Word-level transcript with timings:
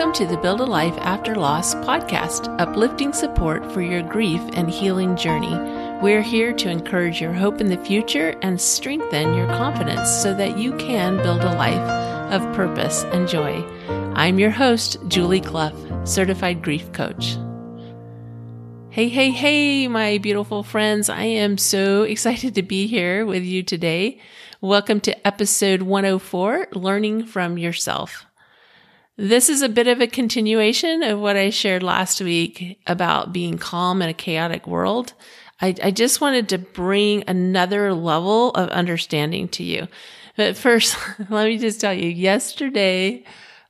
Welcome 0.00 0.26
to 0.26 0.34
the 0.34 0.40
Build 0.40 0.62
a 0.62 0.64
Life 0.64 0.96
After 0.96 1.34
Loss 1.34 1.74
podcast, 1.74 2.48
uplifting 2.58 3.12
support 3.12 3.70
for 3.70 3.82
your 3.82 4.00
grief 4.00 4.40
and 4.54 4.70
healing 4.70 5.14
journey. 5.14 5.54
We're 6.00 6.22
here 6.22 6.54
to 6.54 6.70
encourage 6.70 7.20
your 7.20 7.34
hope 7.34 7.60
in 7.60 7.66
the 7.66 7.76
future 7.76 8.34
and 8.40 8.58
strengthen 8.58 9.34
your 9.34 9.46
confidence 9.48 10.08
so 10.08 10.32
that 10.32 10.56
you 10.56 10.74
can 10.78 11.18
build 11.18 11.42
a 11.42 11.54
life 11.54 12.32
of 12.32 12.40
purpose 12.56 13.04
and 13.12 13.28
joy. 13.28 13.62
I'm 14.14 14.38
your 14.38 14.48
host, 14.48 14.96
Julie 15.08 15.42
Clough, 15.42 16.06
certified 16.06 16.62
grief 16.62 16.90
coach. 16.92 17.36
Hey, 18.88 19.10
hey, 19.10 19.30
hey, 19.30 19.86
my 19.86 20.16
beautiful 20.16 20.62
friends. 20.62 21.10
I 21.10 21.24
am 21.24 21.58
so 21.58 22.04
excited 22.04 22.54
to 22.54 22.62
be 22.62 22.86
here 22.86 23.26
with 23.26 23.42
you 23.42 23.62
today. 23.62 24.18
Welcome 24.62 25.00
to 25.00 25.26
episode 25.26 25.82
104 25.82 26.68
Learning 26.72 27.26
from 27.26 27.58
Yourself. 27.58 28.24
This 29.20 29.50
is 29.50 29.60
a 29.60 29.68
bit 29.68 29.86
of 29.86 30.00
a 30.00 30.06
continuation 30.06 31.02
of 31.02 31.20
what 31.20 31.36
I 31.36 31.50
shared 31.50 31.82
last 31.82 32.22
week 32.22 32.80
about 32.86 33.34
being 33.34 33.58
calm 33.58 34.00
in 34.00 34.08
a 34.08 34.14
chaotic 34.14 34.66
world. 34.66 35.12
I, 35.60 35.74
I 35.82 35.90
just 35.90 36.22
wanted 36.22 36.48
to 36.48 36.58
bring 36.58 37.24
another 37.26 37.92
level 37.92 38.48
of 38.52 38.70
understanding 38.70 39.48
to 39.48 39.62
you. 39.62 39.88
But 40.38 40.56
first, 40.56 40.96
let 41.28 41.48
me 41.48 41.58
just 41.58 41.82
tell 41.82 41.92
you, 41.92 42.08
yesterday 42.08 43.24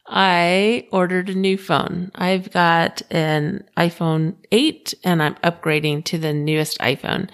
I 0.06 0.86
ordered 0.92 1.30
a 1.30 1.34
new 1.34 1.58
phone. 1.58 2.12
I've 2.14 2.52
got 2.52 3.02
an 3.10 3.64
iPhone 3.76 4.36
8 4.52 4.94
and 5.02 5.20
I'm 5.20 5.34
upgrading 5.42 6.04
to 6.04 6.18
the 6.18 6.32
newest 6.32 6.78
iPhone. 6.78 7.28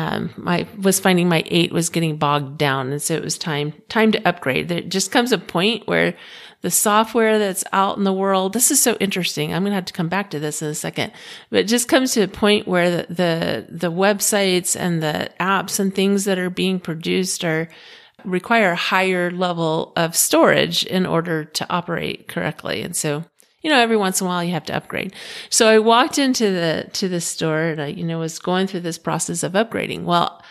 Um, 0.00 0.44
I 0.46 0.68
was 0.80 1.00
finding 1.00 1.28
my 1.28 1.42
8 1.46 1.72
was 1.72 1.88
getting 1.88 2.18
bogged 2.18 2.56
down. 2.56 2.92
And 2.92 3.02
so 3.02 3.14
it 3.14 3.24
was 3.24 3.36
time, 3.36 3.72
time 3.88 4.12
to 4.12 4.28
upgrade. 4.28 4.68
There 4.68 4.80
just 4.80 5.10
comes 5.10 5.32
a 5.32 5.38
point 5.38 5.88
where 5.88 6.14
the 6.60 6.70
software 6.70 7.38
that's 7.38 7.64
out 7.72 7.98
in 7.98 8.04
the 8.04 8.12
world. 8.12 8.52
This 8.52 8.70
is 8.70 8.82
so 8.82 8.96
interesting. 8.96 9.54
I'm 9.54 9.62
going 9.62 9.70
to 9.70 9.76
have 9.76 9.84
to 9.86 9.92
come 9.92 10.08
back 10.08 10.30
to 10.30 10.40
this 10.40 10.60
in 10.60 10.68
a 10.68 10.74
second, 10.74 11.12
but 11.50 11.60
it 11.60 11.68
just 11.68 11.88
comes 11.88 12.12
to 12.12 12.22
a 12.22 12.28
point 12.28 12.66
where 12.66 12.90
the, 12.90 13.06
the, 13.08 13.66
the 13.68 13.92
websites 13.92 14.78
and 14.78 15.02
the 15.02 15.30
apps 15.38 15.78
and 15.78 15.94
things 15.94 16.24
that 16.24 16.38
are 16.38 16.50
being 16.50 16.80
produced 16.80 17.44
are 17.44 17.68
require 18.24 18.72
a 18.72 18.76
higher 18.76 19.30
level 19.30 19.92
of 19.96 20.16
storage 20.16 20.84
in 20.84 21.06
order 21.06 21.44
to 21.44 21.66
operate 21.70 22.26
correctly. 22.26 22.82
And 22.82 22.96
so, 22.96 23.24
you 23.62 23.70
know, 23.70 23.78
every 23.78 23.96
once 23.96 24.20
in 24.20 24.26
a 24.26 24.28
while 24.28 24.42
you 24.42 24.50
have 24.50 24.64
to 24.64 24.76
upgrade. 24.76 25.14
So 25.50 25.68
I 25.68 25.78
walked 25.78 26.18
into 26.18 26.50
the, 26.50 26.90
to 26.94 27.08
the 27.08 27.20
store 27.20 27.60
and 27.60 27.80
I, 27.80 27.86
you 27.86 28.02
know, 28.02 28.18
was 28.18 28.40
going 28.40 28.66
through 28.66 28.80
this 28.80 28.98
process 28.98 29.44
of 29.44 29.52
upgrading. 29.52 30.02
Well, 30.02 30.42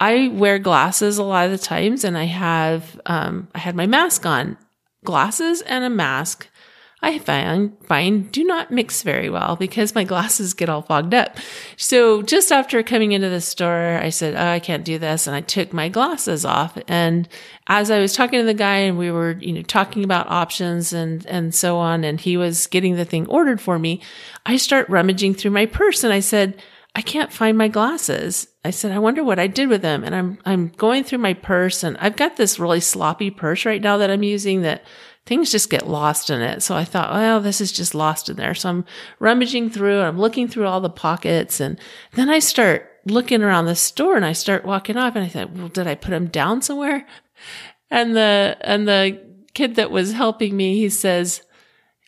I 0.00 0.28
wear 0.28 0.58
glasses 0.58 1.18
a 1.18 1.22
lot 1.22 1.46
of 1.46 1.52
the 1.52 1.58
times 1.58 2.02
and 2.02 2.18
I 2.18 2.24
have, 2.24 3.00
um, 3.06 3.46
I 3.54 3.60
had 3.60 3.76
my 3.76 3.86
mask 3.86 4.26
on 4.26 4.58
glasses 5.06 5.62
and 5.62 5.84
a 5.84 5.90
mask 5.90 6.48
I 7.02 7.18
find, 7.18 7.76
find 7.84 8.32
do 8.32 8.42
not 8.42 8.70
mix 8.70 9.02
very 9.02 9.28
well 9.28 9.54
because 9.54 9.94
my 9.94 10.02
glasses 10.02 10.54
get 10.54 10.70
all 10.70 10.80
fogged 10.80 11.12
up. 11.12 11.36
So 11.76 12.22
just 12.22 12.50
after 12.50 12.82
coming 12.82 13.12
into 13.12 13.28
the 13.28 13.42
store, 13.42 14.00
I 14.02 14.08
said, 14.08 14.34
Oh, 14.34 14.52
I 14.52 14.58
can't 14.60 14.84
do 14.84 14.98
this. 14.98 15.26
And 15.26 15.36
I 15.36 15.42
took 15.42 15.74
my 15.74 15.90
glasses 15.90 16.46
off. 16.46 16.78
And 16.88 17.28
as 17.66 17.90
I 17.90 18.00
was 18.00 18.14
talking 18.14 18.40
to 18.40 18.46
the 18.46 18.54
guy 18.54 18.78
and 18.78 18.96
we 18.96 19.10
were, 19.10 19.32
you 19.40 19.52
know, 19.52 19.62
talking 19.62 20.04
about 20.04 20.30
options 20.30 20.94
and, 20.94 21.24
and 21.26 21.54
so 21.54 21.76
on, 21.76 22.02
and 22.02 22.18
he 22.18 22.36
was 22.38 22.66
getting 22.66 22.96
the 22.96 23.04
thing 23.04 23.26
ordered 23.28 23.60
for 23.60 23.78
me, 23.78 24.00
I 24.46 24.56
start 24.56 24.88
rummaging 24.88 25.34
through 25.34 25.52
my 25.52 25.66
purse 25.66 26.02
and 26.02 26.14
I 26.14 26.20
said, 26.20 26.60
I 26.94 27.02
can't 27.02 27.32
find 27.32 27.58
my 27.58 27.68
glasses. 27.68 28.48
I 28.66 28.70
said, 28.70 28.92
I 28.92 28.98
wonder 28.98 29.22
what 29.22 29.38
I 29.38 29.46
did 29.46 29.68
with 29.68 29.82
them. 29.82 30.02
And 30.02 30.14
I'm, 30.14 30.38
I'm 30.44 30.68
going 30.76 31.04
through 31.04 31.18
my 31.18 31.34
purse 31.34 31.84
and 31.84 31.96
I've 31.98 32.16
got 32.16 32.36
this 32.36 32.58
really 32.58 32.80
sloppy 32.80 33.30
purse 33.30 33.64
right 33.64 33.80
now 33.80 33.96
that 33.98 34.10
I'm 34.10 34.22
using 34.22 34.62
that 34.62 34.84
things 35.24 35.50
just 35.50 35.70
get 35.70 35.88
lost 35.88 36.30
in 36.30 36.40
it. 36.40 36.62
So 36.62 36.74
I 36.74 36.84
thought, 36.84 37.12
well, 37.12 37.40
this 37.40 37.60
is 37.60 37.72
just 37.72 37.94
lost 37.94 38.28
in 38.28 38.36
there. 38.36 38.54
So 38.54 38.68
I'm 38.68 38.84
rummaging 39.18 39.70
through 39.70 39.98
and 39.98 40.06
I'm 40.06 40.18
looking 40.18 40.48
through 40.48 40.66
all 40.66 40.80
the 40.80 40.90
pockets. 40.90 41.60
And 41.60 41.78
then 42.12 42.28
I 42.28 42.38
start 42.38 42.90
looking 43.04 43.42
around 43.42 43.66
the 43.66 43.76
store 43.76 44.16
and 44.16 44.24
I 44.24 44.32
start 44.32 44.64
walking 44.64 44.96
off 44.96 45.16
and 45.16 45.24
I 45.24 45.28
thought, 45.28 45.52
well, 45.52 45.68
did 45.68 45.86
I 45.86 45.94
put 45.94 46.10
them 46.10 46.26
down 46.26 46.62
somewhere? 46.62 47.06
And 47.90 48.16
the, 48.16 48.56
and 48.60 48.88
the 48.88 49.20
kid 49.54 49.76
that 49.76 49.90
was 49.90 50.12
helping 50.12 50.56
me, 50.56 50.76
he 50.76 50.88
says, 50.88 51.42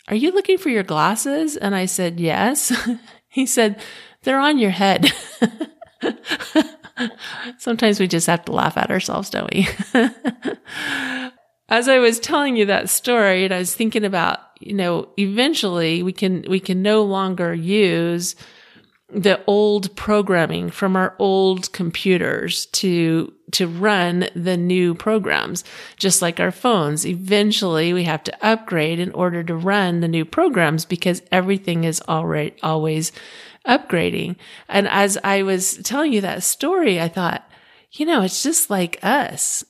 are 0.08 0.16
you 0.16 0.32
looking 0.32 0.58
for 0.58 0.70
your 0.70 0.82
glasses? 0.82 1.56
And 1.56 1.74
I 1.74 1.86
said, 1.86 2.18
yes. 2.18 2.72
he 3.28 3.46
said, 3.46 3.80
they're 4.22 4.40
on 4.40 4.58
your 4.58 4.70
head. 4.70 5.12
Sometimes 7.58 8.00
we 8.00 8.08
just 8.08 8.26
have 8.26 8.44
to 8.46 8.52
laugh 8.52 8.76
at 8.76 8.90
ourselves, 8.90 9.30
don't 9.30 9.52
we? 9.52 9.68
As 11.70 11.88
I 11.88 11.98
was 11.98 12.18
telling 12.18 12.56
you 12.56 12.66
that 12.66 12.88
story, 12.88 13.44
and 13.44 13.52
I 13.52 13.58
was 13.58 13.74
thinking 13.74 14.04
about, 14.04 14.38
you 14.58 14.72
know, 14.72 15.10
eventually 15.18 16.02
we 16.02 16.12
can, 16.12 16.44
we 16.48 16.60
can 16.60 16.82
no 16.82 17.02
longer 17.02 17.52
use 17.52 18.34
the 19.10 19.42
old 19.46 19.94
programming 19.96 20.70
from 20.70 20.94
our 20.94 21.14
old 21.18 21.72
computers 21.72 22.66
to 22.66 23.32
to 23.50 23.66
run 23.66 24.28
the 24.34 24.56
new 24.56 24.94
programs 24.94 25.64
just 25.96 26.20
like 26.20 26.38
our 26.38 26.50
phones 26.50 27.06
eventually 27.06 27.94
we 27.94 28.04
have 28.04 28.22
to 28.22 28.46
upgrade 28.46 28.98
in 29.00 29.10
order 29.12 29.42
to 29.42 29.56
run 29.56 30.00
the 30.00 30.08
new 30.08 30.26
programs 30.26 30.84
because 30.84 31.22
everything 31.32 31.84
is 31.84 32.02
already 32.06 32.54
always 32.62 33.10
upgrading. 33.68 34.36
And 34.68 34.88
as 34.88 35.18
I 35.22 35.42
was 35.42 35.76
telling 35.78 36.12
you 36.12 36.20
that 36.22 36.42
story, 36.42 37.00
I 37.00 37.08
thought, 37.08 37.48
you 37.92 38.06
know, 38.06 38.22
it's 38.22 38.42
just 38.42 38.70
like 38.70 38.98
us. 39.02 39.64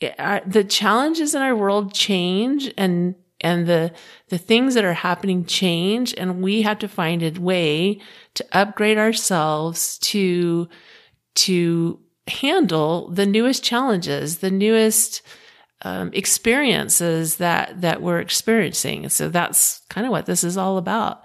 the 0.00 0.66
challenges 0.68 1.34
in 1.34 1.42
our 1.42 1.56
world 1.56 1.92
change 1.92 2.72
and 2.76 3.14
and 3.40 3.66
the 3.66 3.92
the 4.28 4.38
things 4.38 4.74
that 4.74 4.84
are 4.84 4.94
happening 4.94 5.44
change 5.44 6.14
and 6.16 6.42
we 6.42 6.62
have 6.62 6.78
to 6.78 6.88
find 6.88 7.22
a 7.22 7.30
way 7.40 8.00
to 8.34 8.44
upgrade 8.52 8.98
ourselves 8.98 9.98
to 9.98 10.68
to 11.34 12.00
handle 12.26 13.08
the 13.10 13.26
newest 13.26 13.62
challenges 13.62 14.38
the 14.38 14.50
newest 14.50 15.22
um, 15.82 16.10
experiences 16.12 17.36
that 17.36 17.80
that 17.80 18.02
we're 18.02 18.20
experiencing 18.20 19.08
so 19.08 19.28
that's 19.28 19.82
kind 19.88 20.06
of 20.06 20.10
what 20.10 20.26
this 20.26 20.42
is 20.42 20.56
all 20.56 20.76
about 20.76 21.22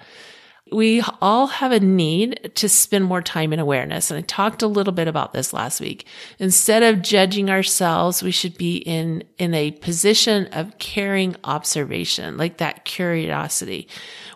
we 0.71 1.03
all 1.21 1.47
have 1.47 1.71
a 1.71 1.79
need 1.79 2.51
to 2.55 2.69
spend 2.69 3.05
more 3.05 3.21
time 3.21 3.51
in 3.53 3.59
awareness. 3.59 4.09
And 4.09 4.17
I 4.17 4.21
talked 4.21 4.61
a 4.61 4.67
little 4.67 4.93
bit 4.93 5.07
about 5.07 5.33
this 5.33 5.53
last 5.53 5.81
week. 5.81 6.07
Instead 6.39 6.83
of 6.83 7.01
judging 7.01 7.49
ourselves, 7.49 8.23
we 8.23 8.31
should 8.31 8.57
be 8.57 8.77
in, 8.77 9.23
in 9.37 9.53
a 9.53 9.71
position 9.71 10.47
of 10.47 10.77
caring 10.79 11.35
observation, 11.43 12.37
like 12.37 12.57
that 12.57 12.85
curiosity. 12.85 13.87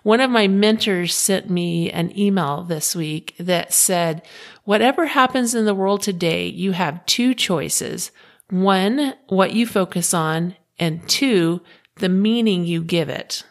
One 0.04 0.20
of 0.20 0.30
my 0.30 0.48
mentors 0.48 1.16
sent 1.16 1.50
me 1.50 1.90
an 1.92 2.18
email 2.18 2.64
this 2.64 2.96
week 2.96 3.34
that 3.40 3.74
said, 3.74 4.22
whatever 4.66 5.06
happens 5.08 5.56
in 5.56 5.66
the 5.66 5.76
world 5.76 6.02
today, 6.02 6.48
you 6.48 6.74
have 6.74 7.06
two 7.06 7.34
choices. 7.34 8.12
One, 8.50 9.14
what 9.28 9.54
you 9.54 9.66
focus 9.66 10.14
on, 10.14 10.56
and 10.78 11.08
two, 11.10 11.62
the 11.96 12.10
meaning 12.10 12.66
you 12.66 12.84
give 12.84 13.10
it. 13.10 13.44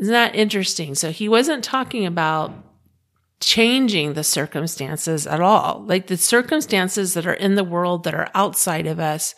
Isn't 0.00 0.12
that 0.12 0.34
interesting? 0.34 0.94
So 0.94 1.10
he 1.10 1.28
wasn't 1.28 1.64
talking 1.64 2.04
about 2.04 2.52
changing 3.40 4.14
the 4.14 4.24
circumstances 4.24 5.26
at 5.26 5.40
all. 5.40 5.84
Like 5.86 6.06
the 6.06 6.16
circumstances 6.16 7.14
that 7.14 7.26
are 7.26 7.34
in 7.34 7.54
the 7.54 7.64
world 7.64 8.04
that 8.04 8.14
are 8.14 8.30
outside 8.34 8.86
of 8.86 8.98
us, 8.98 9.34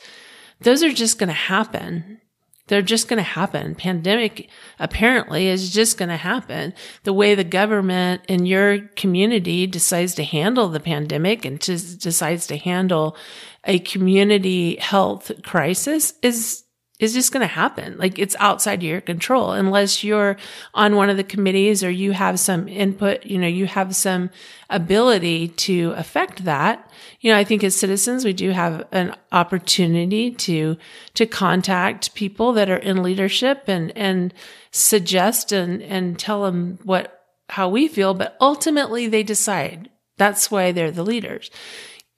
those 0.61 0.83
are 0.83 0.93
just 0.93 1.19
going 1.19 1.28
to 1.28 1.34
happen. 1.34 2.21
They're 2.69 2.83
just 2.83 3.09
going 3.09 3.19
to 3.19 3.22
happen. 3.22 3.75
Pandemic 3.75 4.49
apparently 4.81 5.47
is 5.47 5.72
just 5.72 5.99
going 5.99 6.09
to 6.09 6.16
happen. 6.16 6.75
The 7.05 7.12
way 7.12 7.34
the 7.34 7.45
government 7.45 8.22
in 8.27 8.45
your 8.47 8.81
community 8.97 9.66
decides 9.66 10.15
to 10.16 10.25
handle 10.25 10.69
the 10.69 10.81
pandemic 10.81 11.45
and 11.45 11.61
decides 11.61 12.47
to 12.49 12.56
handle 12.56 13.16
a 13.65 13.78
community 13.78 14.77
health 14.77 15.31
crisis 15.45 16.15
is 16.22 16.65
is 16.98 17.13
just 17.13 17.33
going 17.33 17.43
to 17.43 17.47
happen. 17.47 17.98
Like 17.98 18.19
it's 18.19 18.37
outside 18.39 18.83
your 18.83 19.01
control 19.01 19.53
unless 19.53 20.03
you're 20.03 20.37
on 20.72 20.97
one 20.97 21.10
of 21.10 21.16
the 21.16 21.25
committees 21.25 21.84
or 21.84 21.91
you 21.91 22.13
have 22.13 22.41
some 22.41 22.69
input, 22.69 23.27
you 23.27 23.39
know, 23.39 23.47
you 23.47 23.66
have 23.66 23.95
some 23.95 24.31
ability 24.71 25.48
to 25.48 25.93
affect 25.97 26.45
that. 26.45 26.91
You 27.21 27.33
know, 27.33 27.39
I 27.39 27.45
think 27.45 27.63
as 27.63 27.75
citizens, 27.75 28.25
we 28.25 28.33
do 28.33 28.51
have 28.51 28.87
an 28.93 29.15
opportunity 29.31 30.31
to, 30.33 30.77
to 31.15 31.27
contact 31.27 32.15
people 32.15 32.53
that 32.54 32.71
are 32.71 32.77
in 32.77 33.03
leadership 33.03 33.65
and, 33.66 33.93
and 33.97 34.33
suggest 34.71 35.53
and, 35.53 35.83
and 35.83 36.19
tell 36.19 36.45
them 36.45 36.78
what, 36.84 37.25
how 37.51 37.69
we 37.69 37.89
feel, 37.89 38.15
but 38.15 38.37
ultimately 38.41 39.07
they 39.07 39.22
decide. 39.22 39.91
That's 40.16 40.51
why 40.51 40.72
they're 40.72 40.91
the 40.91 41.04
leaders. 41.04 41.51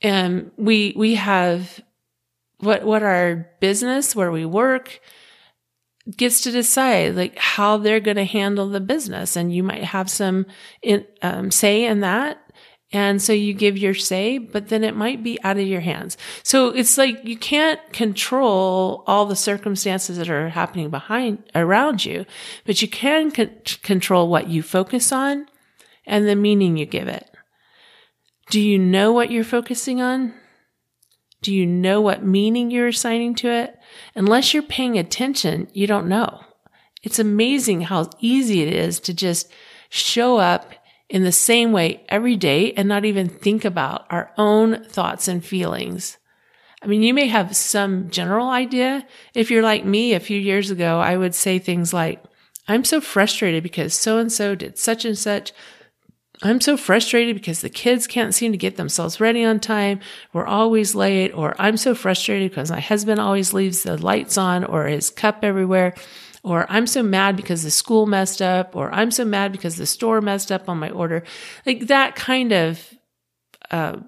And 0.00 0.52
we, 0.56 0.92
we 0.96 1.16
have 1.16 1.80
what 2.60 2.84
what 2.84 3.02
our 3.02 3.50
business 3.60 4.14
where 4.16 4.30
we 4.30 4.44
work 4.44 5.00
gets 6.16 6.40
to 6.40 6.50
decide 6.50 7.14
like 7.14 7.36
how 7.36 7.76
they're 7.76 8.00
going 8.00 8.16
to 8.16 8.24
handle 8.24 8.68
the 8.68 8.80
business 8.80 9.36
and 9.36 9.54
you 9.54 9.62
might 9.62 9.84
have 9.84 10.08
some 10.08 10.46
in, 10.82 11.06
um, 11.22 11.50
say 11.50 11.84
in 11.84 12.00
that 12.00 12.38
And 12.90 13.20
so 13.20 13.34
you 13.34 13.52
give 13.52 13.76
your 13.76 13.92
say, 13.92 14.38
but 14.38 14.68
then 14.68 14.82
it 14.82 14.96
might 14.96 15.22
be 15.22 15.38
out 15.44 15.58
of 15.58 15.66
your 15.66 15.82
hands. 15.82 16.16
So 16.42 16.68
it's 16.68 16.96
like 16.96 17.22
you 17.22 17.36
can't 17.36 17.80
control 17.92 19.04
all 19.06 19.26
the 19.26 19.36
circumstances 19.36 20.16
that 20.16 20.30
are 20.30 20.48
happening 20.48 20.88
behind 20.88 21.42
around 21.54 22.06
you, 22.06 22.24
but 22.64 22.80
you 22.80 22.88
can 22.88 23.30
control 23.30 24.28
what 24.28 24.48
you 24.48 24.62
focus 24.62 25.12
on 25.12 25.46
and 26.06 26.26
the 26.26 26.34
meaning 26.34 26.78
you 26.78 26.86
give 26.86 27.08
it. 27.08 27.28
Do 28.48 28.58
you 28.58 28.78
know 28.78 29.12
what 29.12 29.30
you're 29.30 29.44
focusing 29.44 30.00
on? 30.00 30.32
Do 31.40 31.54
you 31.54 31.66
know 31.66 32.00
what 32.00 32.24
meaning 32.24 32.70
you're 32.70 32.88
assigning 32.88 33.34
to 33.36 33.48
it? 33.48 33.78
Unless 34.14 34.52
you're 34.52 34.62
paying 34.62 34.98
attention, 34.98 35.68
you 35.72 35.86
don't 35.86 36.08
know. 36.08 36.40
It's 37.02 37.18
amazing 37.18 37.82
how 37.82 38.10
easy 38.18 38.62
it 38.62 38.72
is 38.72 38.98
to 39.00 39.14
just 39.14 39.50
show 39.88 40.38
up 40.38 40.72
in 41.08 41.22
the 41.22 41.32
same 41.32 41.72
way 41.72 42.04
every 42.08 42.36
day 42.36 42.72
and 42.72 42.88
not 42.88 43.04
even 43.04 43.28
think 43.28 43.64
about 43.64 44.06
our 44.10 44.32
own 44.36 44.84
thoughts 44.84 45.28
and 45.28 45.44
feelings. 45.44 46.18
I 46.82 46.86
mean, 46.86 47.02
you 47.02 47.14
may 47.14 47.26
have 47.26 47.56
some 47.56 48.10
general 48.10 48.48
idea. 48.50 49.06
If 49.34 49.50
you're 49.50 49.62
like 49.62 49.84
me 49.84 50.12
a 50.12 50.20
few 50.20 50.38
years 50.38 50.70
ago, 50.70 51.00
I 51.00 51.16
would 51.16 51.34
say 51.34 51.58
things 51.58 51.92
like, 51.92 52.22
I'm 52.68 52.84
so 52.84 53.00
frustrated 53.00 53.62
because 53.62 53.94
so 53.94 54.18
and 54.18 54.30
so 54.30 54.54
did 54.54 54.78
such 54.78 55.04
and 55.04 55.16
such. 55.16 55.52
I'm 56.42 56.60
so 56.60 56.76
frustrated 56.76 57.34
because 57.34 57.62
the 57.62 57.70
kids 57.70 58.06
can't 58.06 58.34
seem 58.34 58.52
to 58.52 58.58
get 58.58 58.76
themselves 58.76 59.20
ready 59.20 59.44
on 59.44 59.58
time. 59.58 60.00
We're 60.32 60.46
always 60.46 60.94
late. 60.94 61.32
Or 61.32 61.56
I'm 61.58 61.76
so 61.76 61.94
frustrated 61.94 62.50
because 62.50 62.70
my 62.70 62.80
husband 62.80 63.20
always 63.20 63.52
leaves 63.52 63.82
the 63.82 63.96
lights 63.96 64.38
on 64.38 64.64
or 64.64 64.86
his 64.86 65.10
cup 65.10 65.40
everywhere 65.42 65.94
or 66.42 66.66
I'm 66.68 66.86
so 66.86 67.02
mad 67.02 67.36
because 67.36 67.62
the 67.62 67.70
school 67.70 68.06
messed 68.06 68.40
up, 68.40 68.76
or 68.76 68.92
I'm 68.92 69.10
so 69.10 69.24
mad 69.24 69.52
because 69.52 69.76
the 69.76 69.86
store 69.86 70.20
messed 70.20 70.52
up 70.52 70.68
on 70.68 70.78
my 70.78 70.90
order. 70.90 71.24
Like 71.66 71.88
that 71.88 72.16
kind 72.16 72.52
of, 72.52 72.94
uh, 73.70 73.98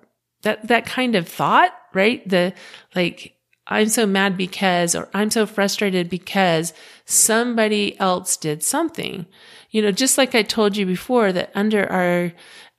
that, 0.42 0.66
that 0.68 0.86
kind 0.86 1.16
of 1.16 1.28
thought, 1.28 1.72
right? 1.92 2.26
The, 2.28 2.54
like, 2.94 3.36
I'm 3.66 3.88
so 3.88 4.06
mad 4.06 4.36
because, 4.36 4.94
or 4.94 5.08
I'm 5.12 5.30
so 5.30 5.46
frustrated 5.46 6.08
because 6.08 6.72
somebody 7.04 7.98
else 8.00 8.36
did 8.36 8.62
something. 8.62 9.26
You 9.70 9.82
know, 9.82 9.92
just 9.92 10.18
like 10.18 10.34
I 10.34 10.42
told 10.42 10.76
you 10.76 10.86
before 10.86 11.32
that 11.32 11.50
under 11.54 11.90
our, 11.90 12.32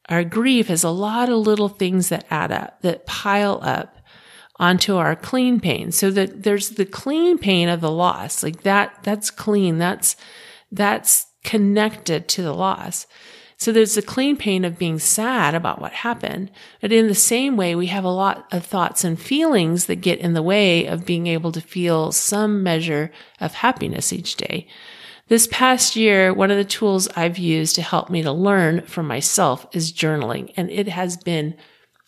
our 0.10 0.24
grief 0.24 0.70
is 0.70 0.84
a 0.84 0.90
lot 0.90 1.30
of 1.30 1.38
little 1.40 1.70
things 1.70 2.10
that 2.10 2.26
add 2.30 2.52
up, 2.52 2.82
that 2.82 3.06
pile 3.06 3.60
up 3.64 3.98
onto 4.58 4.96
our 4.96 5.16
clean 5.16 5.60
pain. 5.60 5.92
So 5.92 6.12
that 6.12 6.44
there's 6.44 6.72
the 6.72 6.86
clean 6.86 7.38
pain 7.38 7.70
of 7.70 7.82
the 7.82 7.92
loss. 7.92 8.44
Like 8.44 8.64
that, 8.64 9.00
that's 9.04 9.32
clean. 9.32 9.78
That's, 9.78 10.16
that's 10.72 11.28
connected 11.44 12.28
to 12.30 12.42
the 12.42 12.54
loss. 12.54 13.08
So 13.58 13.72
there's 13.72 13.94
the 13.94 14.02
clean 14.02 14.38
pain 14.38 14.66
of 14.66 14.80
being 14.80 14.98
sad 14.98 15.54
about 15.54 15.80
what 15.80 15.94
happened. 15.94 16.50
But 16.82 16.92
in 16.92 17.08
the 17.08 17.14
same 17.14 17.56
way, 17.58 17.76
we 17.76 17.88
have 17.88 18.04
a 18.04 18.10
lot 18.10 18.52
of 18.52 18.66
thoughts 18.66 19.04
and 19.04 19.22
feelings 19.22 19.86
that 19.86 19.98
get 19.98 20.18
in 20.18 20.34
the 20.34 20.42
way 20.42 20.88
of 20.88 21.06
being 21.06 21.28
able 21.28 21.52
to 21.52 21.62
feel 21.62 22.12
some 22.12 22.64
measure 22.64 23.12
of 23.40 23.54
happiness 23.54 24.12
each 24.12 24.36
day. 24.36 24.68
This 25.32 25.48
past 25.48 25.96
year, 25.96 26.34
one 26.34 26.52
of 26.52 26.58
the 26.58 26.66
tools 26.66 27.08
I've 27.16 27.38
used 27.38 27.76
to 27.76 27.82
help 27.82 28.10
me 28.10 28.22
to 28.22 28.34
learn 28.34 28.82
for 28.82 29.02
myself 29.02 29.66
is 29.72 29.94
journaling. 29.94 30.52
And 30.58 30.70
it 30.70 30.90
has 30.90 31.16
been 31.16 31.56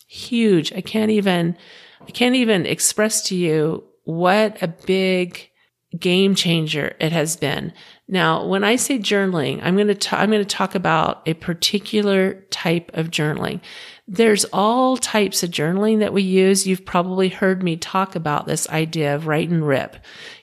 huge. 0.09 0.73
I 0.73 0.81
can't 0.81 1.09
even 1.09 1.57
I 2.05 2.11
can't 2.11 2.35
even 2.35 2.65
express 2.65 3.21
to 3.29 3.35
you 3.37 3.85
what 4.03 4.61
a 4.61 4.67
big 4.67 5.49
game 5.97 6.35
changer 6.35 6.97
it 6.99 7.13
has 7.13 7.37
been. 7.37 7.71
Now, 8.09 8.45
when 8.45 8.65
I 8.65 8.75
say 8.75 8.99
journaling, 8.99 9.61
I'm 9.63 9.77
going 9.77 9.95
to 9.95 10.17
I'm 10.17 10.29
going 10.29 10.41
to 10.41 10.45
talk 10.45 10.75
about 10.75 11.25
a 11.25 11.33
particular 11.35 12.41
type 12.49 12.91
of 12.93 13.09
journaling. 13.09 13.61
There's 14.05 14.45
all 14.45 14.97
types 14.97 15.44
of 15.44 15.51
journaling 15.51 16.00
that 16.00 16.11
we 16.11 16.23
use. 16.23 16.67
You've 16.67 16.85
probably 16.85 17.29
heard 17.29 17.63
me 17.63 17.77
talk 17.77 18.15
about 18.15 18.45
this 18.45 18.69
idea 18.69 19.15
of 19.15 19.27
write 19.27 19.50
and 19.50 19.65
rip. 19.65 19.95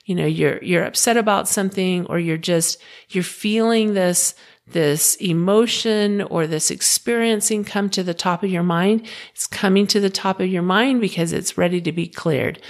You 0.05 0.15
know, 0.15 0.25
you're 0.25 0.61
you're 0.63 0.83
upset 0.83 1.15
about 1.15 1.47
something 1.47 2.05
or 2.07 2.17
you're 2.17 2.37
just 2.37 2.81
you're 3.09 3.23
feeling 3.23 3.93
this 3.93 4.33
this 4.67 5.15
emotion 5.15 6.21
or 6.21 6.47
this 6.47 6.71
experiencing 6.71 7.63
come 7.63 7.89
to 7.89 8.03
the 8.03 8.13
top 8.13 8.43
of 8.43 8.49
your 8.49 8.63
mind, 8.63 9.07
it's 9.33 9.47
coming 9.47 9.87
to 9.87 9.99
the 9.99 10.09
top 10.09 10.39
of 10.39 10.47
your 10.47 10.61
mind 10.61 11.01
because 11.01 11.33
it's 11.33 11.57
ready 11.57 11.81
to 11.81 11.91
be 11.91 12.07
cleared. 12.07 12.61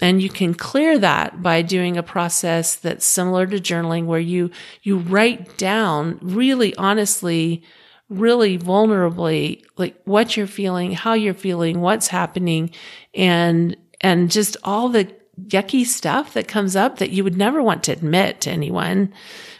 And 0.00 0.22
you 0.22 0.28
can 0.28 0.54
clear 0.54 0.98
that 0.98 1.42
by 1.42 1.62
doing 1.62 1.96
a 1.96 2.02
process 2.02 2.74
that's 2.76 3.06
similar 3.06 3.46
to 3.46 3.58
journaling 3.58 4.06
where 4.06 4.18
you, 4.18 4.50
you 4.82 4.98
write 4.98 5.56
down 5.58 6.18
really 6.22 6.74
honestly, 6.76 7.62
really 8.12 8.58
vulnerably, 8.58 9.64
like 9.76 10.00
what 10.04 10.36
you're 10.36 10.46
feeling, 10.46 10.92
how 10.92 11.14
you're 11.14 11.34
feeling, 11.34 11.80
what's 11.80 12.08
happening, 12.08 12.70
and, 13.14 13.76
and 14.00 14.30
just 14.30 14.56
all 14.64 14.88
the 14.88 15.12
yucky 15.48 15.84
stuff 15.84 16.34
that 16.34 16.48
comes 16.48 16.76
up 16.76 16.98
that 16.98 17.10
you 17.10 17.24
would 17.24 17.36
never 17.36 17.62
want 17.62 17.84
to 17.84 17.92
admit 17.92 18.40
to 18.42 18.50
anyone. 18.50 19.12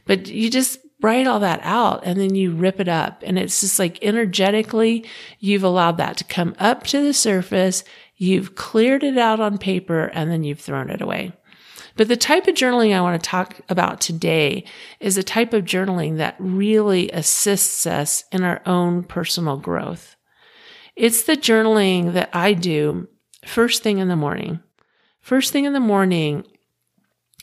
But 0.06 0.28
you 0.28 0.50
just 0.50 0.78
write 1.00 1.26
all 1.26 1.40
that 1.40 1.60
out 1.62 2.02
and 2.04 2.18
then 2.18 2.34
you 2.34 2.52
rip 2.52 2.80
it 2.80 2.88
up. 2.88 3.22
And 3.26 3.38
it's 3.38 3.60
just 3.60 3.78
like 3.78 4.02
energetically, 4.02 5.04
you've 5.40 5.64
allowed 5.64 5.98
that 5.98 6.16
to 6.18 6.24
come 6.24 6.54
up 6.58 6.84
to 6.88 7.02
the 7.02 7.12
surface. 7.12 7.84
You've 8.16 8.54
cleared 8.54 9.02
it 9.02 9.18
out 9.18 9.40
on 9.40 9.58
paper 9.58 10.04
and 10.14 10.30
then 10.30 10.44
you've 10.44 10.60
thrown 10.60 10.90
it 10.90 11.02
away. 11.02 11.32
But 11.96 12.08
the 12.08 12.16
type 12.16 12.46
of 12.48 12.54
journaling 12.54 12.94
I 12.94 13.00
want 13.00 13.22
to 13.22 13.28
talk 13.28 13.60
about 13.68 14.00
today 14.00 14.64
is 15.00 15.16
a 15.16 15.22
type 15.22 15.52
of 15.52 15.64
journaling 15.64 16.16
that 16.16 16.36
really 16.38 17.10
assists 17.10 17.86
us 17.86 18.24
in 18.32 18.42
our 18.42 18.62
own 18.66 19.02
personal 19.04 19.56
growth. 19.56 20.16
It's 20.96 21.24
the 21.24 21.36
journaling 21.36 22.12
that 22.12 22.30
I 22.32 22.54
do 22.54 23.08
first 23.44 23.82
thing 23.82 23.98
in 23.98 24.08
the 24.08 24.16
morning. 24.16 24.60
First 25.20 25.52
thing 25.52 25.64
in 25.64 25.72
the 25.72 25.80
morning, 25.80 26.44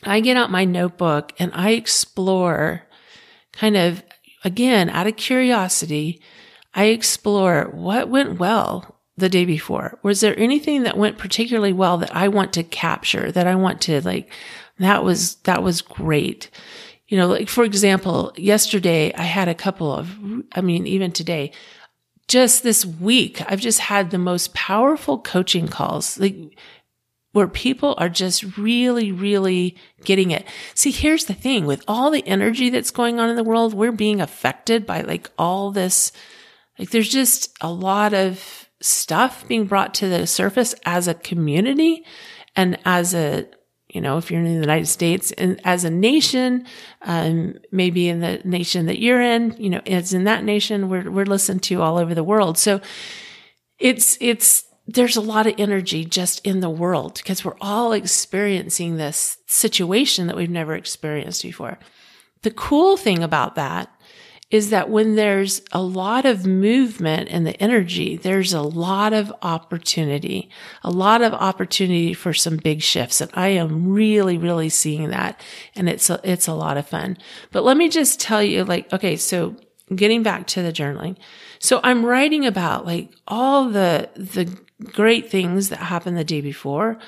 I 0.04 0.20
get 0.20 0.36
out 0.36 0.50
my 0.50 0.64
notebook 0.64 1.32
and 1.38 1.50
I 1.54 1.70
explore 1.70 2.86
kind 3.52 3.76
of, 3.76 4.02
again, 4.44 4.90
out 4.90 5.06
of 5.06 5.16
curiosity, 5.16 6.22
I 6.74 6.84
explore 6.84 7.70
what 7.72 8.08
went 8.08 8.38
well 8.38 8.99
the 9.20 9.28
day 9.28 9.44
before. 9.44 9.98
Was 10.02 10.20
there 10.20 10.38
anything 10.38 10.82
that 10.82 10.96
went 10.96 11.18
particularly 11.18 11.72
well 11.72 11.98
that 11.98 12.14
I 12.14 12.28
want 12.28 12.52
to 12.54 12.62
capture, 12.62 13.30
that 13.32 13.46
I 13.46 13.54
want 13.54 13.80
to 13.82 14.00
like, 14.02 14.30
that 14.78 15.04
was, 15.04 15.36
that 15.44 15.62
was 15.62 15.82
great. 15.82 16.50
You 17.08 17.16
know, 17.18 17.28
like 17.28 17.48
for 17.48 17.64
example, 17.64 18.32
yesterday 18.36 19.12
I 19.14 19.22
had 19.22 19.48
a 19.48 19.54
couple 19.54 19.92
of, 19.92 20.16
I 20.52 20.60
mean, 20.60 20.86
even 20.86 21.12
today, 21.12 21.52
just 22.28 22.62
this 22.62 22.86
week, 22.86 23.42
I've 23.50 23.60
just 23.60 23.80
had 23.80 24.10
the 24.10 24.18
most 24.18 24.54
powerful 24.54 25.18
coaching 25.18 25.66
calls. 25.66 26.18
Like 26.18 26.56
where 27.32 27.48
people 27.48 27.94
are 27.98 28.08
just 28.08 28.56
really, 28.56 29.12
really 29.12 29.76
getting 30.04 30.30
it. 30.30 30.46
See, 30.74 30.90
here's 30.90 31.26
the 31.26 31.34
thing 31.34 31.66
with 31.66 31.84
all 31.86 32.10
the 32.10 32.26
energy 32.26 32.70
that's 32.70 32.90
going 32.90 33.20
on 33.20 33.28
in 33.28 33.36
the 33.36 33.44
world, 33.44 33.74
we're 33.74 33.92
being 33.92 34.20
affected 34.20 34.84
by 34.84 35.02
like 35.02 35.30
all 35.38 35.70
this. 35.70 36.12
Like 36.78 36.90
there's 36.90 37.08
just 37.08 37.56
a 37.60 37.70
lot 37.70 38.14
of 38.14 38.68
stuff 38.80 39.46
being 39.46 39.66
brought 39.66 39.94
to 39.94 40.08
the 40.08 40.26
surface 40.26 40.74
as 40.84 41.06
a 41.08 41.14
community 41.14 42.04
and 42.56 42.78
as 42.84 43.14
a, 43.14 43.46
you 43.88 44.00
know, 44.00 44.18
if 44.18 44.30
you're 44.30 44.40
in 44.40 44.46
the 44.46 44.60
United 44.60 44.86
States 44.86 45.32
and 45.32 45.60
as 45.64 45.84
a 45.84 45.90
nation, 45.90 46.64
um, 47.02 47.54
maybe 47.70 48.08
in 48.08 48.20
the 48.20 48.40
nation 48.44 48.86
that 48.86 49.00
you're 49.00 49.20
in, 49.20 49.54
you 49.58 49.70
know, 49.70 49.80
as 49.86 50.12
in 50.12 50.24
that 50.24 50.44
nation, 50.44 50.88
we're, 50.88 51.10
we're 51.10 51.26
listened 51.26 51.62
to 51.64 51.82
all 51.82 51.98
over 51.98 52.14
the 52.14 52.24
world. 52.24 52.56
So 52.56 52.80
it's, 53.78 54.16
it's, 54.20 54.64
there's 54.86 55.16
a 55.16 55.20
lot 55.20 55.46
of 55.46 55.54
energy 55.58 56.04
just 56.04 56.44
in 56.44 56.60
the 56.60 56.70
world 56.70 57.14
because 57.14 57.44
we're 57.44 57.56
all 57.60 57.92
experiencing 57.92 58.96
this 58.96 59.38
situation 59.46 60.26
that 60.26 60.36
we've 60.36 60.50
never 60.50 60.74
experienced 60.74 61.42
before. 61.42 61.78
The 62.42 62.50
cool 62.50 62.96
thing 62.96 63.22
about 63.22 63.54
that 63.56 63.94
is 64.50 64.70
that 64.70 64.90
when 64.90 65.14
there's 65.14 65.62
a 65.70 65.80
lot 65.80 66.24
of 66.24 66.44
movement 66.44 67.28
in 67.28 67.44
the 67.44 67.60
energy, 67.62 68.16
there's 68.16 68.52
a 68.52 68.62
lot 68.62 69.12
of 69.12 69.32
opportunity, 69.42 70.50
a 70.82 70.90
lot 70.90 71.22
of 71.22 71.32
opportunity 71.32 72.12
for 72.12 72.34
some 72.34 72.56
big 72.56 72.82
shifts. 72.82 73.20
And 73.20 73.30
I 73.34 73.48
am 73.48 73.92
really, 73.92 74.36
really 74.36 74.68
seeing 74.68 75.10
that. 75.10 75.40
And 75.76 75.88
it's 75.88 76.10
a, 76.10 76.20
it's 76.24 76.48
a 76.48 76.54
lot 76.54 76.76
of 76.76 76.88
fun. 76.88 77.16
But 77.52 77.62
let 77.64 77.76
me 77.76 77.88
just 77.88 78.18
tell 78.18 78.42
you, 78.42 78.64
like, 78.64 78.92
okay, 78.92 79.16
so 79.16 79.54
getting 79.94 80.22
back 80.22 80.46
to 80.48 80.62
the 80.62 80.72
journaling. 80.72 81.16
So 81.60 81.80
I'm 81.84 82.04
writing 82.04 82.44
about 82.44 82.86
like 82.86 83.12
all 83.28 83.68
the, 83.68 84.08
the 84.16 84.56
great 84.84 85.30
things 85.30 85.68
that 85.68 85.78
happened 85.78 86.16
the 86.16 86.24
day 86.24 86.40
before. 86.40 86.98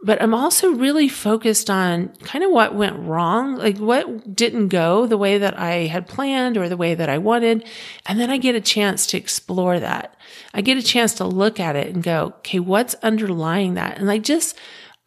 But 0.00 0.22
I'm 0.22 0.32
also 0.32 0.70
really 0.70 1.08
focused 1.08 1.68
on 1.68 2.10
kind 2.22 2.44
of 2.44 2.52
what 2.52 2.74
went 2.74 3.00
wrong, 3.00 3.56
like 3.56 3.78
what 3.78 4.36
didn't 4.36 4.68
go 4.68 5.06
the 5.06 5.18
way 5.18 5.38
that 5.38 5.58
I 5.58 5.86
had 5.86 6.06
planned 6.06 6.56
or 6.56 6.68
the 6.68 6.76
way 6.76 6.94
that 6.94 7.08
I 7.08 7.18
wanted. 7.18 7.66
And 8.06 8.20
then 8.20 8.30
I 8.30 8.38
get 8.38 8.54
a 8.54 8.60
chance 8.60 9.06
to 9.08 9.16
explore 9.16 9.80
that. 9.80 10.16
I 10.54 10.60
get 10.60 10.78
a 10.78 10.82
chance 10.82 11.14
to 11.14 11.24
look 11.24 11.58
at 11.58 11.74
it 11.74 11.92
and 11.92 12.02
go, 12.02 12.34
okay, 12.38 12.60
what's 12.60 12.94
underlying 13.02 13.74
that? 13.74 13.98
And 13.98 14.08
I 14.08 14.18
just, 14.18 14.56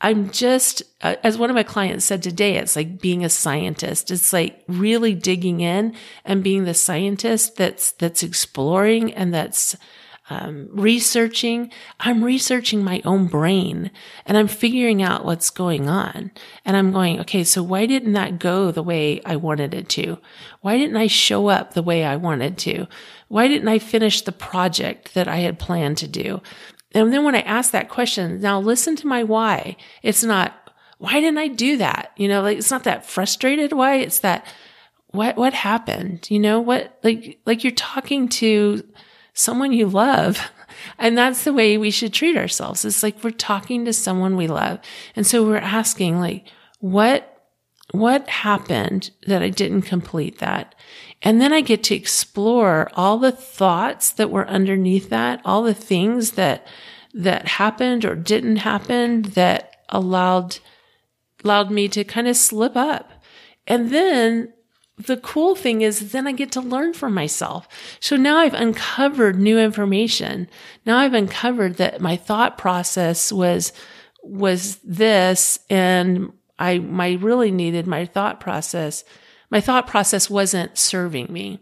I'm 0.02 0.30
just, 0.32 0.84
uh, 1.02 1.16
as 1.24 1.38
one 1.38 1.50
of 1.50 1.56
my 1.56 1.64
clients 1.64 2.06
said 2.06 2.22
today, 2.22 2.58
it's 2.58 2.76
like 2.76 3.00
being 3.00 3.24
a 3.24 3.30
scientist. 3.30 4.12
It's 4.12 4.34
like 4.34 4.62
really 4.68 5.14
digging 5.14 5.62
in 5.62 5.96
and 6.26 6.44
being 6.44 6.66
the 6.66 6.74
scientist 6.74 7.56
that's, 7.56 7.94
that's 7.94 8.24
exploring 8.24 9.14
and 9.14 9.34
that's 9.34 9.78
um, 10.32 10.70
researching, 10.72 11.70
I'm 12.00 12.24
researching 12.24 12.86
my 12.86 13.02
own 13.04 13.28
brain 13.28 13.92
and 14.26 14.38
I'm 14.38 14.48
figuring 14.48 15.04
out 15.04 15.26
what's 15.26 15.50
going 15.50 15.90
on. 15.90 16.32
And 16.64 16.78
I'm 16.78 16.94
going, 16.94 17.20
okay, 17.20 17.44
so 17.44 17.62
why 17.62 17.86
didn't 17.86 18.14
that 18.14 18.40
go 18.40 18.72
the 18.72 18.82
way 18.82 19.22
I 19.26 19.36
wanted 19.36 19.74
it 19.74 19.90
to? 19.90 20.20
Why 20.62 20.78
didn't 20.78 20.96
I 20.96 21.08
show 21.08 21.50
up 21.50 21.74
the 21.74 21.84
way 21.84 22.06
I 22.06 22.16
wanted 22.16 22.58
to? 22.60 22.88
Why 23.28 23.50
didn't 23.50 23.68
I 23.68 23.78
finish 23.78 24.22
the 24.22 24.32
project 24.32 25.16
that 25.16 25.28
I 25.28 25.38
had 25.38 25.60
planned 25.60 25.98
to 25.98 26.08
do? 26.08 26.42
And 26.94 27.12
then 27.12 27.26
when 27.26 27.36
I 27.36 27.42
ask 27.42 27.72
that 27.72 27.90
question, 27.90 28.40
now 28.40 28.58
listen 28.58 28.96
to 28.98 29.08
my 29.08 29.24
why. 29.24 29.76
It's 30.02 30.24
not, 30.24 30.54
why 30.98 31.20
didn't 31.20 31.40
I 31.40 31.50
do 31.50 31.76
that? 31.76 32.14
You 32.16 32.30
know, 32.30 32.42
like 32.42 32.58
it's 32.58 32.72
not 32.72 32.86
that 32.86 33.06
frustrated 33.06 33.74
why. 33.74 33.96
It's 33.96 34.20
that, 34.20 34.48
what, 35.08 35.36
what 35.36 35.54
happened? 35.54 36.32
You 36.32 36.40
know, 36.40 36.62
what, 36.62 36.98
like, 37.04 37.42
like 37.46 37.66
you're 37.66 37.72
talking 37.72 38.30
to 38.30 38.88
someone 39.42 39.74
you 39.74 39.88
love. 39.88 40.52
And 40.98 41.18
that's 41.18 41.44
the 41.44 41.54
way 41.54 41.78
we 41.78 41.92
should 41.92 42.14
treat 42.14 42.38
ourselves. 42.38 42.86
It's 42.86 43.04
like 43.04 43.24
we're 43.24 43.32
talking 43.32 43.86
to 43.86 43.94
someone 43.94 44.36
we 44.36 44.48
love. 44.48 44.80
And 45.16 45.26
so 45.26 45.46
we're 45.46 45.58
asking 45.58 46.20
like, 46.20 46.48
what, 46.80 47.28
what 47.92 48.28
happened 48.30 49.12
that 49.28 49.42
I 49.42 49.50
didn't 49.50 49.84
complete 49.84 50.40
that? 50.40 50.76
And 51.22 51.42
then 51.42 51.54
I 51.54 51.62
get 51.62 51.84
to 51.86 51.96
explore 51.96 52.90
all 52.94 53.18
the 53.18 53.32
thoughts 53.32 54.12
that 54.12 54.32
were 54.32 54.48
underneath 54.48 55.10
that, 55.10 55.42
all 55.46 55.64
the 55.64 55.74
things 55.74 56.32
that, 56.32 56.66
that 57.14 57.48
happened 57.48 58.06
or 58.06 58.16
didn't 58.16 58.58
happen 58.58 59.24
that 59.24 59.76
allowed, 59.90 60.58
allowed 61.44 61.70
me 61.70 61.88
to 61.90 62.04
kind 62.04 62.28
of 62.28 62.38
slip 62.38 62.76
up. 62.76 63.12
And 63.68 63.92
then 63.92 64.54
the 65.06 65.18
cool 65.18 65.56
thing 65.56 65.82
is 65.82 66.12
then 66.12 66.28
I 66.28 66.32
get 66.32 66.52
to 66.54 66.62
learn 66.62 66.94
from 66.94 67.14
myself. 67.14 67.68
So 68.00 68.16
now 68.16 68.38
I've 68.38 68.54
uncovered 68.54 69.40
new 69.40 69.60
information. 69.60 70.50
Now 70.86 70.98
I've 70.98 71.14
uncovered 71.14 71.76
that 71.76 72.02
my 72.02 72.16
thought 72.16 72.58
process 72.58 73.32
was, 73.32 73.74
was 74.24 74.78
this 74.78 75.60
and 75.70 76.32
I, 76.60 76.80
my 76.80 77.14
really 77.14 77.52
needed 77.52 77.88
my 77.88 78.06
thought 78.06 78.40
process. 78.40 79.04
My 79.50 79.62
thought 79.62 79.88
process 79.88 80.30
wasn't 80.30 80.78
serving 80.78 81.32
me. 81.32 81.60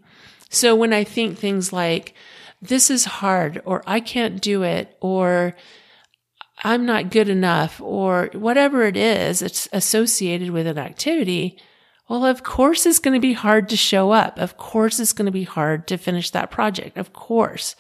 So 0.50 0.76
when 0.76 0.94
I 0.94 1.04
think 1.04 1.38
things 1.38 1.72
like, 1.72 2.14
this 2.62 2.90
is 2.90 3.06
hard 3.06 3.62
or 3.66 3.84
I 3.88 4.00
can't 4.00 4.42
do 4.42 4.64
it 4.64 4.98
or 5.00 5.56
I'm 6.64 6.86
not 6.86 7.12
good 7.12 7.30
enough 7.30 7.80
or 7.80 8.30
whatever 8.34 8.84
it 8.84 8.98
is, 8.98 9.42
it's 9.42 9.70
associated 9.72 10.52
with 10.52 10.68
an 10.68 10.78
activity 10.78 11.58
well, 12.10 12.26
of 12.26 12.44
course 12.44 12.88
it's 12.88 13.00
going 13.00 13.14
to 13.14 13.20
be 13.20 13.34
hard 13.34 13.70
to 13.70 13.78
show 13.78 14.12
up. 14.12 14.40
Of 14.40 14.58
course 14.58 15.00
it's 15.00 15.14
going 15.14 15.28
to 15.28 15.32
be 15.32 15.44
hard 15.44 15.88
to 15.88 15.98
finish 15.98 16.32
that 16.32 16.50
project. 16.50 16.98
Of 16.98 17.14
course. 17.14 17.76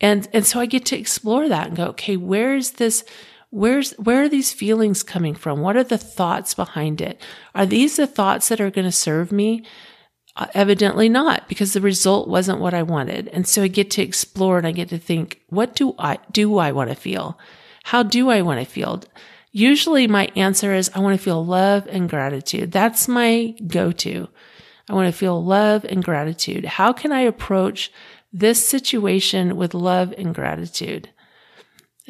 And, 0.00 0.26
and 0.32 0.46
so 0.46 0.60
I 0.60 0.66
get 0.66 0.86
to 0.86 0.98
explore 0.98 1.46
that 1.48 1.68
and 1.68 1.76
go, 1.76 1.84
okay, 1.88 2.16
where's 2.16 2.72
this? 2.72 3.04
Where's, 3.50 3.92
where 3.92 4.22
are 4.22 4.28
these 4.28 4.52
feelings 4.52 5.02
coming 5.02 5.34
from? 5.34 5.60
What 5.60 5.76
are 5.76 5.84
the 5.84 5.98
thoughts 5.98 6.54
behind 6.54 7.02
it? 7.02 7.20
Are 7.54 7.66
these 7.66 7.96
the 7.96 8.06
thoughts 8.06 8.48
that 8.48 8.60
are 8.60 8.70
going 8.70 8.86
to 8.86 8.92
serve 8.92 9.30
me? 9.30 9.64
Uh, 10.36 10.46
evidently 10.54 11.08
not 11.08 11.48
because 11.48 11.72
the 11.74 11.80
result 11.80 12.28
wasn't 12.28 12.60
what 12.60 12.72
I 12.72 12.82
wanted. 12.82 13.28
And 13.28 13.46
so 13.46 13.62
I 13.62 13.68
get 13.68 13.90
to 13.90 14.02
explore 14.02 14.56
and 14.56 14.66
I 14.66 14.72
get 14.72 14.88
to 14.88 14.98
think, 14.98 15.42
what 15.48 15.74
do 15.74 15.94
I, 15.98 16.18
do 16.32 16.56
I 16.56 16.72
want 16.72 16.88
to 16.88 16.96
feel? 16.96 17.38
How 17.84 18.02
do 18.02 18.30
I 18.30 18.40
want 18.40 18.60
to 18.60 18.64
feel? 18.64 19.02
Usually 19.52 20.06
my 20.06 20.26
answer 20.36 20.72
is 20.72 20.90
I 20.94 21.00
want 21.00 21.18
to 21.18 21.22
feel 21.22 21.44
love 21.44 21.86
and 21.90 22.08
gratitude. 22.08 22.72
That's 22.72 23.08
my 23.08 23.54
go 23.66 23.90
to. 23.92 24.28
I 24.88 24.94
want 24.94 25.12
to 25.12 25.18
feel 25.18 25.42
love 25.44 25.84
and 25.84 26.04
gratitude. 26.04 26.64
How 26.64 26.92
can 26.92 27.12
I 27.12 27.20
approach 27.20 27.92
this 28.32 28.64
situation 28.64 29.56
with 29.56 29.74
love 29.74 30.14
and 30.16 30.34
gratitude? 30.34 31.10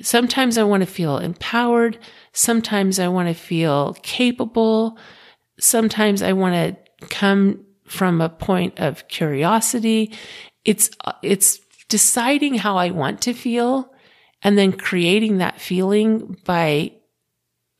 Sometimes 0.02 0.56
I 0.56 0.62
want 0.62 0.82
to 0.82 0.86
feel 0.86 1.18
empowered. 1.18 1.98
Sometimes 2.32 2.98
I 2.98 3.08
want 3.08 3.28
to 3.28 3.34
feel 3.34 3.94
capable. 4.02 4.98
Sometimes 5.58 6.22
I 6.22 6.32
want 6.32 6.54
to 6.54 7.06
come 7.06 7.64
from 7.86 8.20
a 8.20 8.28
point 8.28 8.78
of 8.78 9.08
curiosity. 9.08 10.14
It's, 10.64 10.90
it's 11.22 11.58
deciding 11.88 12.54
how 12.54 12.76
I 12.76 12.90
want 12.90 13.20
to 13.22 13.34
feel 13.34 13.92
and 14.42 14.56
then 14.56 14.72
creating 14.72 15.38
that 15.38 15.60
feeling 15.60 16.38
by 16.44 16.92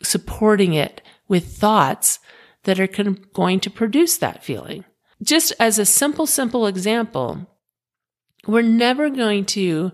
supporting 0.02 0.74
it 0.74 1.02
with 1.28 1.56
thoughts 1.56 2.18
that 2.64 2.80
are 2.80 2.86
going 3.32 3.60
to 3.60 3.70
produce 3.70 4.18
that 4.18 4.44
feeling. 4.44 4.84
Just 5.22 5.52
as 5.58 5.78
a 5.78 5.84
simple, 5.84 6.26
simple 6.26 6.66
example, 6.66 7.46
we're 8.46 8.62
never 8.62 9.10
going 9.10 9.44
to, 9.46 9.92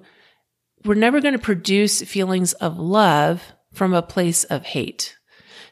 we're 0.85 0.95
never 0.95 1.21
going 1.21 1.35
to 1.35 1.39
produce 1.39 2.03
feelings 2.03 2.53
of 2.55 2.79
love 2.79 3.43
from 3.73 3.93
a 3.93 4.03
place 4.03 4.45
of 4.45 4.65
hate. 4.65 5.17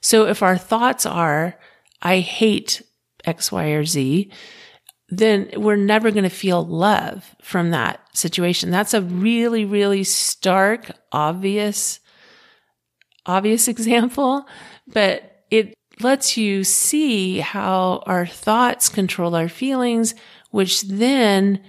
So 0.00 0.26
if 0.26 0.42
our 0.42 0.58
thoughts 0.58 1.06
are, 1.06 1.58
I 2.02 2.18
hate 2.18 2.82
X, 3.24 3.50
Y, 3.50 3.66
or 3.68 3.84
Z, 3.84 4.30
then 5.08 5.50
we're 5.56 5.76
never 5.76 6.10
going 6.10 6.24
to 6.24 6.30
feel 6.30 6.66
love 6.66 7.34
from 7.40 7.70
that 7.70 8.00
situation. 8.16 8.70
That's 8.70 8.94
a 8.94 9.02
really, 9.02 9.64
really 9.64 10.04
stark, 10.04 10.90
obvious 11.12 12.00
obvious 13.26 13.68
example, 13.68 14.46
but 14.86 15.44
it 15.50 15.74
lets 16.00 16.36
you 16.36 16.64
see 16.64 17.38
how 17.38 18.02
our 18.06 18.26
thoughts 18.26 18.88
control 18.88 19.34
our 19.34 19.48
feelings, 19.48 20.14
which 20.50 20.82
then 20.82 21.60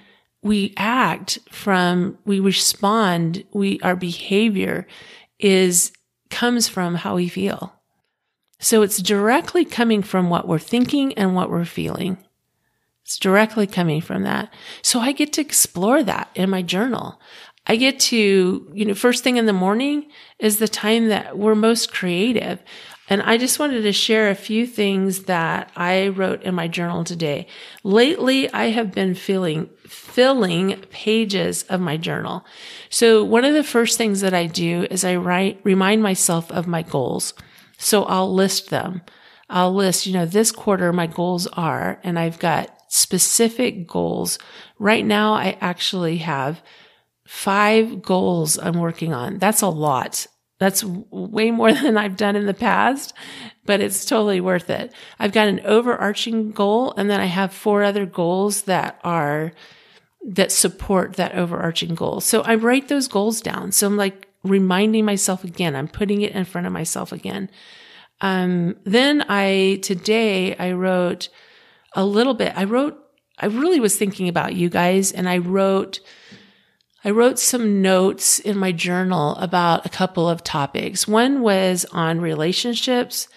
we 0.42 0.74
act 0.78 1.40
from, 1.50 2.18
we 2.26 2.40
respond, 2.40 3.44
we, 3.54 3.80
our 3.82 3.96
behavior 3.96 4.86
is, 5.40 5.92
comes 6.30 6.68
from 6.68 6.96
how 6.96 7.16
we 7.16 7.28
feel. 7.28 7.74
So 8.60 8.82
it's 8.82 9.02
directly 9.02 9.66
coming 9.66 10.02
from 10.02 10.30
what 10.30 10.48
we're 10.48 10.60
thinking 10.60 11.14
and 11.14 11.36
what 11.36 11.50
we're 11.50 11.66
feeling. 11.66 12.18
It's 13.04 13.20
directly 13.20 13.68
coming 13.68 14.02
from 14.02 14.24
that. 14.24 14.52
So 14.82 15.00
I 15.00 15.12
get 15.12 15.34
to 15.34 15.42
explore 15.42 16.04
that 16.04 16.30
in 16.34 16.50
my 16.50 16.62
journal. 16.64 17.20
I 17.68 17.76
get 17.76 18.00
to, 18.02 18.72
you 18.74 18.86
know, 18.86 18.94
first 18.94 19.24
thing 19.24 19.38
in 19.38 19.46
the 19.46 19.54
morning 19.54 20.08
is 20.40 20.60
the 20.60 20.68
time 20.68 21.08
that 21.10 21.38
we're 21.38 21.56
most 21.56 21.92
creative. 21.92 22.62
And 23.08 23.22
I 23.22 23.38
just 23.38 23.60
wanted 23.60 23.82
to 23.84 23.92
share 23.92 24.30
a 24.30 24.36
few 24.36 24.66
things 24.66 25.24
that 25.24 25.72
I 25.76 26.08
wrote 26.08 26.42
in 26.44 26.56
my 26.56 26.68
journal 26.68 27.04
today. 27.04 27.48
Lately, 27.84 28.52
I 28.52 28.72
have 28.72 28.92
been 28.92 29.14
feeling, 29.14 29.70
filling 29.88 30.82
pages 30.90 31.64
of 31.64 31.82
my 31.82 31.98
journal. 31.98 32.46
So 32.90 33.24
one 33.24 33.46
of 33.46 33.54
the 33.54 33.64
first 33.64 33.98
things 33.98 34.22
that 34.22 34.34
I 34.34 34.48
do 34.48 34.88
is 34.90 35.04
I 35.04 35.16
write, 35.16 35.60
remind 35.64 36.02
myself 36.02 36.52
of 36.52 36.68
my 36.68 36.82
goals. 36.82 37.34
So 37.78 38.06
I'll 38.06 38.34
list 38.34 38.70
them. 38.70 39.02
I'll 39.50 39.74
list, 39.74 40.08
you 40.08 40.14
know, 40.14 40.26
this 40.26 40.52
quarter 40.52 40.92
my 40.92 41.06
goals 41.06 41.46
are, 41.48 42.00
and 42.04 42.18
I've 42.18 42.40
got 42.40 42.72
specific 42.88 43.88
goals. 43.88 44.40
Right 44.80 45.06
now, 45.06 45.34
I 45.34 45.58
actually 45.62 46.18
have 46.18 46.64
five 47.28 48.02
goals 48.02 48.58
I'm 48.58 48.80
working 48.80 49.14
on. 49.14 49.40
That's 49.40 49.62
a 49.62 49.68
lot. 49.68 50.28
That's 50.60 50.84
way 50.84 51.52
more 51.52 51.74
than 51.74 51.98
I've 51.98 52.18
done 52.18 52.36
in 52.36 52.46
the 52.46 52.54
past, 52.54 53.14
but 53.66 53.82
it's 53.82 54.06
totally 54.06 54.42
worth 54.42 54.70
it. 54.70 54.94
I've 55.20 55.34
got 55.34 55.48
an 55.48 55.62
overarching 55.66 56.52
goal 56.52 56.94
and 56.98 57.10
then 57.10 57.20
I 57.20 57.26
have 57.26 57.54
four 57.54 57.84
other 57.84 58.06
goals 58.06 58.64
that 58.64 59.00
are, 59.04 59.52
that 60.28 60.52
support 60.52 61.16
that 61.16 61.36
overarching 61.36 61.96
goal. 61.96 62.22
So 62.22 62.42
I 62.42 62.56
write 62.56 62.88
those 62.88 63.08
goals 63.08 63.42
down. 63.42 63.72
So 63.72 63.88
I'm 63.88 63.98
like 63.98 64.28
reminding 64.44 65.06
myself 65.06 65.44
again. 65.44 65.76
I'm 65.76 65.88
putting 65.88 66.22
it 66.22 66.34
in 66.34 66.46
front 66.46 66.68
of 66.68 66.74
myself 66.74 67.12
again. 67.12 67.50
Um, 68.22 68.78
then 68.86 69.26
I, 69.28 69.80
today 69.82 70.56
I 70.56 70.72
wrote 70.72 71.30
a 71.94 72.06
little 72.06 72.34
bit. 72.34 72.54
I 72.56 72.64
wrote, 72.64 72.98
I 73.38 73.48
really 73.48 73.82
was 73.82 73.98
thinking 73.98 74.30
about 74.30 74.56
you 74.56 74.70
guys 74.70 75.12
and 75.12 75.28
I 75.28 75.40
wrote, 75.40 76.00
I 77.06 77.12
wrote 77.12 77.38
some 77.38 77.84
notes 77.84 78.40
in 78.40 78.58
my 78.58 78.72
journal 78.72 79.36
about 79.36 79.86
a 79.86 79.90
couple 79.90 80.28
of 80.28 80.44
topics. 80.44 81.08
One 81.08 81.42
was 81.42 81.86
on 81.92 82.20
relationships 82.20 83.28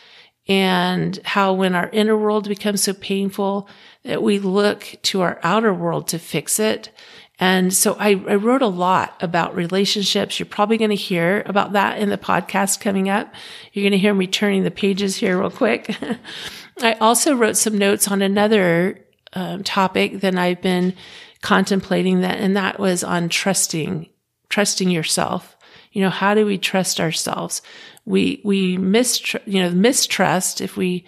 and 0.49 1.21
how 1.23 1.53
when 1.53 1.75
our 1.75 1.91
inner 1.91 2.17
world 2.17 2.49
becomes 2.49 2.83
so 2.83 2.95
painful 2.95 3.69
that 4.05 4.23
we 4.23 4.39
look 4.39 4.97
to 5.03 5.21
our 5.21 5.39
outer 5.43 5.75
world 5.75 6.09
to 6.09 6.19
fix 6.19 6.59
it. 6.59 6.91
And 7.39 7.73
so 7.75 7.95
I, 8.01 8.13
I 8.27 8.37
wrote 8.37 8.63
a 8.63 8.69
lot 8.69 9.23
about 9.23 9.55
relationships. 9.55 10.39
You're 10.39 10.47
probably 10.47 10.79
going 10.79 10.89
to 10.89 10.97
hear 10.97 11.43
about 11.45 11.73
that 11.73 11.99
in 11.99 12.09
the 12.09 12.17
podcast 12.17 12.81
coming 12.81 13.11
up. 13.11 13.35
You're 13.75 13.83
going 13.83 13.93
to 13.93 13.99
hear 13.99 14.15
me 14.15 14.27
turning 14.27 14.65
the 14.65 14.71
pages 14.71 15.17
here 15.17 15.39
real 15.39 15.51
quick. 15.51 15.95
I 16.81 16.95
also 16.95 17.37
wrote 17.37 17.59
some 17.59 17.77
notes 17.77 18.09
on 18.09 18.23
another 18.23 19.05
um, 19.35 19.63
topic 19.63 20.21
that 20.21 20.37
I've 20.37 20.63
been 20.63 20.95
contemplating 21.43 22.21
that, 22.21 22.39
and 22.39 22.57
that 22.57 22.79
was 22.79 23.05
on 23.05 23.29
trusting, 23.29 24.09
trusting 24.49 24.91
yourself. 24.91 25.57
You 25.93 26.03
know, 26.03 26.11
how 26.11 26.35
do 26.35 26.45
we 26.45 26.59
trust 26.59 27.01
ourselves? 27.01 27.63
We, 28.05 28.41
we 28.45 28.77
mistrust, 28.77 29.47
you 29.47 29.63
know, 29.63 29.71
mistrust 29.71 30.61
if 30.61 30.77
we, 30.77 31.05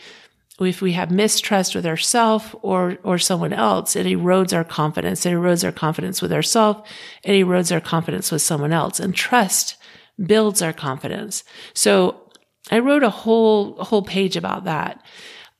if 0.61 0.83
we 0.83 0.93
have 0.93 1.11
mistrust 1.11 1.75
with 1.75 1.87
ourselves 1.87 2.55
or, 2.63 2.99
or 3.03 3.19
someone 3.19 3.53
else, 3.53 3.97
it 3.97 4.07
erodes 4.07 4.55
our 4.55 4.65
confidence. 4.65 5.25
It 5.25 5.33
erodes 5.33 5.65
our 5.65 5.73
confidence 5.73 6.21
with 6.21 6.33
ourselves. 6.33 6.89
It 7.23 7.33
erodes 7.33 7.73
our 7.73 7.81
confidence 7.81 8.31
with 8.31 8.43
someone 8.43 8.73
else. 8.73 9.01
And 9.01 9.15
trust 9.15 9.77
builds 10.25 10.61
our 10.61 10.73
confidence. 10.73 11.45
So 11.75 12.31
I 12.71 12.79
wrote 12.79 13.03
a 13.03 13.11
whole, 13.11 13.83
whole 13.83 14.03
page 14.03 14.37
about 14.37 14.65
that. 14.65 15.03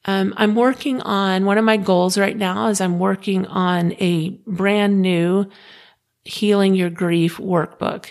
Um, 0.07 0.33
I'm 0.37 0.55
working 0.55 1.01
on 1.03 1.45
one 1.45 1.59
of 1.59 1.65
my 1.65 1.77
goals 1.77 2.17
right 2.17 2.37
now 2.37 2.69
is 2.69 2.81
I'm 2.81 2.99
working 2.99 3.47
on 3.47 3.93
a 3.95 4.31
brand 4.47 5.03
new 5.03 5.51
healing 6.25 6.75
your 6.75 6.91
grief 6.91 7.37
workbook. 7.37 8.11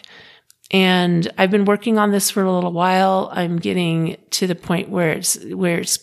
And 0.71 1.31
I've 1.37 1.49
been 1.49 1.65
working 1.65 1.97
on 1.97 2.11
this 2.11 2.29
for 2.29 2.43
a 2.43 2.51
little 2.51 2.73
while. 2.73 3.29
I'm 3.31 3.57
getting 3.57 4.17
to 4.31 4.45
the 4.45 4.55
point 4.55 4.89
where 4.89 5.13
it's, 5.13 5.43
where 5.45 5.79
it's 5.79 5.97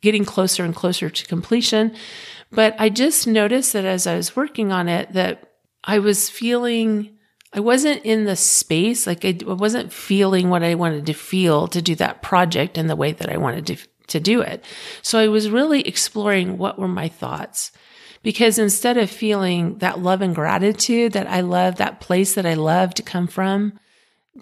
getting 0.00 0.24
closer 0.24 0.64
and 0.64 0.74
closer 0.74 1.10
to 1.10 1.26
completion. 1.26 1.94
But 2.50 2.76
I 2.78 2.88
just 2.88 3.26
noticed 3.26 3.72
that 3.72 3.84
as 3.84 4.06
I 4.06 4.16
was 4.16 4.36
working 4.36 4.70
on 4.70 4.88
it, 4.88 5.12
that 5.14 5.52
I 5.82 5.98
was 5.98 6.28
feeling, 6.28 7.16
I 7.52 7.60
wasn't 7.60 8.04
in 8.04 8.24
the 8.24 8.36
space, 8.36 9.06
like 9.06 9.24
I 9.24 9.36
wasn't 9.42 9.92
feeling 9.92 10.50
what 10.50 10.62
I 10.62 10.74
wanted 10.74 11.06
to 11.06 11.14
feel 11.14 11.66
to 11.68 11.82
do 11.82 11.94
that 11.96 12.22
project 12.22 12.78
in 12.78 12.86
the 12.86 12.96
way 12.96 13.12
that 13.12 13.30
I 13.30 13.38
wanted 13.38 13.66
to, 13.68 13.76
to 14.12 14.20
do 14.20 14.40
it. 14.40 14.64
So 15.02 15.18
I 15.18 15.28
was 15.28 15.50
really 15.50 15.86
exploring 15.86 16.56
what 16.56 16.78
were 16.78 16.88
my 16.88 17.08
thoughts. 17.08 17.72
Because 18.22 18.56
instead 18.58 18.96
of 18.96 19.10
feeling 19.10 19.78
that 19.78 19.98
love 19.98 20.22
and 20.22 20.34
gratitude 20.34 21.12
that 21.12 21.26
I 21.26 21.40
love, 21.40 21.76
that 21.76 22.00
place 22.00 22.34
that 22.34 22.46
I 22.46 22.54
love 22.54 22.94
to 22.94 23.02
come 23.02 23.26
from, 23.26 23.78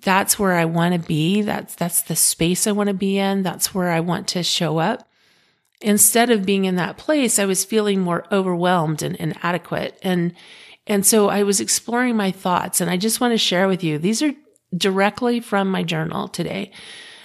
that's 0.03 0.39
where 0.39 0.53
I 0.53 0.67
want 0.67 0.95
to 0.95 1.01
be. 1.01 1.43
That's, 1.43 1.75
that's 1.75 2.03
the 2.03 2.15
space 2.15 2.67
I 2.67 2.73
want 2.73 2.89
to 2.89 2.95
be 2.95 3.19
in. 3.19 3.43
That's 3.43 3.75
where 3.75 3.91
I 3.91 4.01
want 4.01 4.29
to 4.29 4.43
show 4.43 4.79
up. 4.79 5.09
Instead 5.81 6.31
of 6.31 6.45
being 6.45 6.67
in 6.67 6.77
that 6.77 6.99
place, 6.99 7.39
I 7.39 7.47
was 7.47 7.65
feeling 7.65 8.01
more 8.01 8.27
overwhelmed 8.31 9.03
and 9.03 9.17
inadequate. 9.17 9.99
And, 10.03 10.35
and 10.87 11.07
so 11.07 11.31
I 11.31 11.43
was 11.43 11.59
exploring 11.59 12.17
my 12.17 12.31
thoughts 12.31 12.83
and 12.83 12.91
I 12.91 12.99
just 12.99 13.21
want 13.21 13.33
to 13.33 13.39
share 13.39 13.67
with 13.67 13.83
you. 13.83 13.97
These 13.99 14.23
are 14.23 14.33
directly 14.77 15.41
from 15.41 15.71
my 15.71 15.83
journal 15.83 16.29
today. 16.29 16.71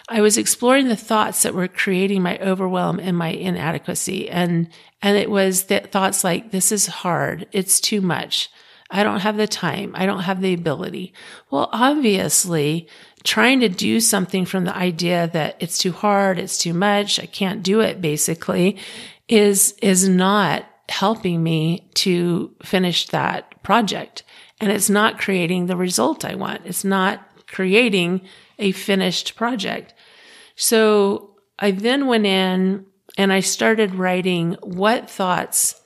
I 0.07 0.21
was 0.21 0.37
exploring 0.37 0.87
the 0.87 0.95
thoughts 0.95 1.43
that 1.43 1.55
were 1.55 1.67
creating 1.67 2.21
my 2.21 2.37
overwhelm 2.37 2.99
and 2.99 3.17
my 3.17 3.29
inadequacy. 3.29 4.29
And, 4.29 4.69
and 5.01 5.17
it 5.17 5.29
was 5.29 5.65
that 5.65 5.91
thoughts 5.91 6.23
like, 6.23 6.51
this 6.51 6.71
is 6.71 6.85
hard. 6.87 7.47
It's 7.51 7.79
too 7.79 8.01
much. 8.01 8.49
I 8.91 9.03
don't 9.03 9.21
have 9.21 9.35
the 9.35 9.47
time. 9.47 9.93
I 9.95 10.05
don't 10.05 10.21
have 10.21 10.41
the 10.41 10.53
ability. 10.53 11.13
Well, 11.49 11.69
obviously, 11.71 12.87
trying 13.23 13.61
to 13.61 13.69
do 13.69 13.99
something 13.99 14.45
from 14.45 14.65
the 14.65 14.75
idea 14.75 15.27
that 15.33 15.55
it's 15.59 15.79
too 15.79 15.91
hard, 15.91 16.37
it's 16.37 16.59
too 16.59 16.73
much, 16.73 17.19
I 17.19 17.25
can't 17.25 17.63
do 17.63 17.79
it 17.79 17.99
basically 17.99 18.77
is, 19.27 19.73
is 19.81 20.07
not 20.07 20.65
helping 20.87 21.41
me 21.41 21.89
to 21.95 22.53
finish 22.61 23.07
that 23.07 23.63
project. 23.63 24.21
And 24.61 24.71
it's 24.71 24.89
not 24.89 25.19
creating 25.19 25.65
the 25.65 25.75
result 25.75 26.23
I 26.23 26.35
want. 26.35 26.61
It's 26.65 26.85
not 26.85 27.24
creating 27.47 28.21
a 28.59 28.71
finished 28.71 29.35
project. 29.35 29.93
So 30.55 31.35
I 31.59 31.71
then 31.71 32.07
went 32.07 32.25
in 32.25 32.85
and 33.17 33.31
I 33.31 33.39
started 33.39 33.95
writing 33.95 34.57
what 34.61 35.09
thoughts 35.09 35.81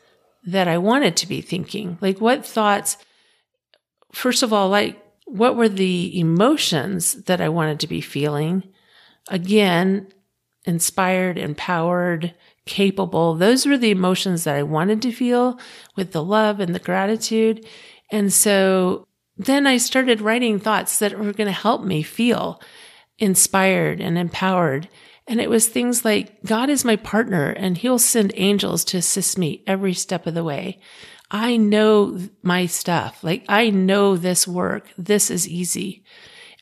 that 0.46 0.68
I 0.68 0.78
wanted 0.78 1.16
to 1.18 1.28
be 1.28 1.42
thinking. 1.42 1.98
Like 2.02 2.20
what 2.20 2.46
thoughts, 2.46 2.98
first 4.12 4.44
of 4.44 4.54
all, 4.54 4.70
like 4.70 5.02
what 5.26 5.56
were 5.56 5.70
the 5.70 6.20
emotions 6.20 7.24
that 7.24 7.42
I 7.42 7.50
wanted 7.50 7.80
to 7.82 7.88
be 7.88 8.02
feeling? 8.02 8.64
Again, 9.28 10.08
inspired, 10.66 11.38
empowered, 11.38 12.34
capable. 12.66 13.36
Those 13.36 13.66
were 13.66 13.78
the 13.78 13.92
emotions 13.92 14.44
that 14.44 14.56
I 14.56 14.64
wanted 14.64 15.02
to 15.04 15.12
feel 15.12 15.60
with 15.96 16.12
the 16.14 16.24
love 16.24 16.60
and 16.60 16.74
the 16.74 16.80
gratitude. 16.80 17.66
And 18.12 18.34
so 18.34 19.08
then 19.40 19.66
I 19.66 19.78
started 19.78 20.20
writing 20.20 20.60
thoughts 20.60 21.00
that 21.00 21.18
were 21.18 21.32
going 21.32 21.48
to 21.48 21.52
help 21.52 21.82
me 21.82 22.04
feel 22.04 22.62
inspired 23.18 24.02
and 24.02 24.18
empowered. 24.18 24.90
And 25.28 25.40
it 25.40 25.50
was 25.50 25.68
things 25.68 26.04
like, 26.04 26.44
God 26.44 26.70
is 26.70 26.84
my 26.84 26.98
partner 26.98 27.52
and 27.52 27.78
he'll 27.78 28.00
send 28.00 28.34
angels 28.36 28.84
to 28.86 28.98
assist 28.98 29.38
me 29.38 29.64
every 29.66 29.94
step 29.94 30.28
of 30.28 30.34
the 30.34 30.44
way. 30.44 30.82
I 31.32 31.56
know 31.56 32.20
my 32.44 32.66
stuff. 32.66 33.24
Like 33.24 33.46
I 33.48 33.70
know 33.70 34.18
this 34.18 34.46
work. 34.46 34.90
This 34.98 35.32
is 35.32 35.48
easy. 35.48 36.04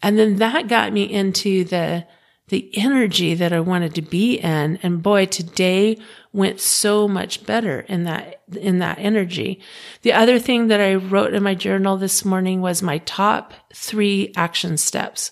And 0.03 0.19
then 0.19 0.35
that 0.35 0.67
got 0.67 0.93
me 0.93 1.03
into 1.03 1.63
the, 1.63 2.05
the 2.49 2.69
energy 2.77 3.33
that 3.33 3.51
I 3.51 3.59
wanted 3.59 3.93
to 3.95 4.01
be 4.01 4.35
in. 4.35 4.77
And 4.81 5.03
boy, 5.03 5.25
today 5.25 5.97
went 6.31 6.61
so 6.61 7.07
much 7.07 7.45
better 7.45 7.81
in 7.81 8.05
that, 8.05 8.41
in 8.55 8.79
that 8.79 8.99
energy. 8.99 9.59
The 10.03 10.13
other 10.13 10.39
thing 10.39 10.67
that 10.67 10.79
I 10.79 10.95
wrote 10.95 11.33
in 11.33 11.43
my 11.43 11.55
journal 11.55 11.97
this 11.97 12.23
morning 12.23 12.61
was 12.61 12.81
my 12.81 12.99
top 12.99 13.53
three 13.73 14.31
action 14.35 14.77
steps. 14.77 15.31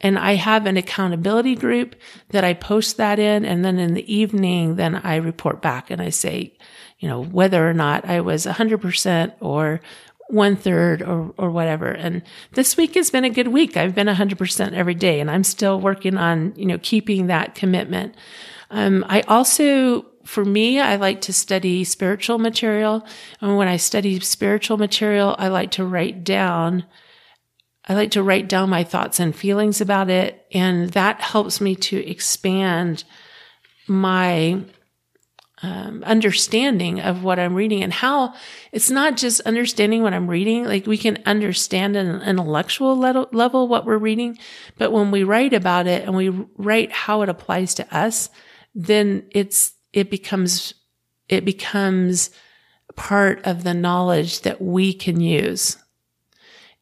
And 0.00 0.18
I 0.18 0.34
have 0.34 0.66
an 0.66 0.76
accountability 0.76 1.54
group 1.54 1.96
that 2.28 2.44
I 2.44 2.52
post 2.52 2.98
that 2.98 3.18
in. 3.18 3.44
And 3.44 3.64
then 3.64 3.78
in 3.78 3.94
the 3.94 4.14
evening, 4.14 4.76
then 4.76 4.96
I 4.96 5.16
report 5.16 5.62
back 5.62 5.90
and 5.90 6.02
I 6.02 6.10
say, 6.10 6.56
you 6.98 7.08
know, 7.08 7.22
whether 7.22 7.68
or 7.68 7.74
not 7.74 8.04
I 8.04 8.20
was 8.20 8.46
100% 8.46 9.32
or 9.40 9.80
one 10.28 10.56
third 10.56 11.02
or, 11.02 11.32
or 11.38 11.50
whatever. 11.50 11.90
And 11.90 12.22
this 12.52 12.76
week 12.76 12.94
has 12.94 13.10
been 13.10 13.24
a 13.24 13.30
good 13.30 13.48
week. 13.48 13.76
I've 13.76 13.94
been 13.94 14.08
100% 14.08 14.72
every 14.72 14.94
day 14.94 15.20
and 15.20 15.30
I'm 15.30 15.44
still 15.44 15.80
working 15.80 16.16
on, 16.16 16.52
you 16.56 16.66
know, 16.66 16.78
keeping 16.78 17.28
that 17.28 17.54
commitment. 17.54 18.14
Um, 18.70 19.04
I 19.08 19.20
also, 19.22 20.06
for 20.24 20.44
me, 20.44 20.80
I 20.80 20.96
like 20.96 21.20
to 21.22 21.32
study 21.32 21.84
spiritual 21.84 22.38
material. 22.38 23.06
And 23.40 23.56
when 23.56 23.68
I 23.68 23.76
study 23.76 24.18
spiritual 24.20 24.78
material, 24.78 25.36
I 25.38 25.48
like 25.48 25.70
to 25.72 25.84
write 25.84 26.24
down 26.24 26.84
I 27.88 27.94
like 27.94 28.10
to 28.12 28.22
write 28.22 28.48
down 28.48 28.68
my 28.68 28.82
thoughts 28.82 29.20
and 29.20 29.34
feelings 29.34 29.80
about 29.80 30.10
it. 30.10 30.44
And 30.52 30.90
that 30.90 31.20
helps 31.20 31.60
me 31.60 31.76
to 31.76 32.04
expand 32.04 33.04
my 33.86 34.60
um, 35.62 36.02
understanding 36.04 37.00
of 37.00 37.24
what 37.24 37.38
I'm 37.38 37.54
reading 37.54 37.82
and 37.82 37.92
how 37.92 38.34
it's 38.72 38.90
not 38.90 39.16
just 39.16 39.40
understanding 39.42 40.02
what 40.02 40.12
I'm 40.12 40.28
reading. 40.28 40.64
Like 40.64 40.86
we 40.86 40.98
can 40.98 41.22
understand 41.24 41.96
an 41.96 42.20
intellectual 42.22 42.96
level 42.96 43.68
what 43.68 43.86
we're 43.86 43.98
reading, 43.98 44.38
but 44.76 44.92
when 44.92 45.10
we 45.10 45.24
write 45.24 45.54
about 45.54 45.86
it 45.86 46.04
and 46.04 46.14
we 46.14 46.28
write 46.56 46.92
how 46.92 47.22
it 47.22 47.28
applies 47.28 47.74
to 47.74 47.96
us, 47.96 48.28
then 48.74 49.24
it's, 49.30 49.72
it 49.92 50.10
becomes, 50.10 50.74
it 51.28 51.44
becomes 51.44 52.30
part 52.94 53.44
of 53.46 53.64
the 53.64 53.74
knowledge 53.74 54.42
that 54.42 54.60
we 54.60 54.92
can 54.92 55.20
use 55.20 55.76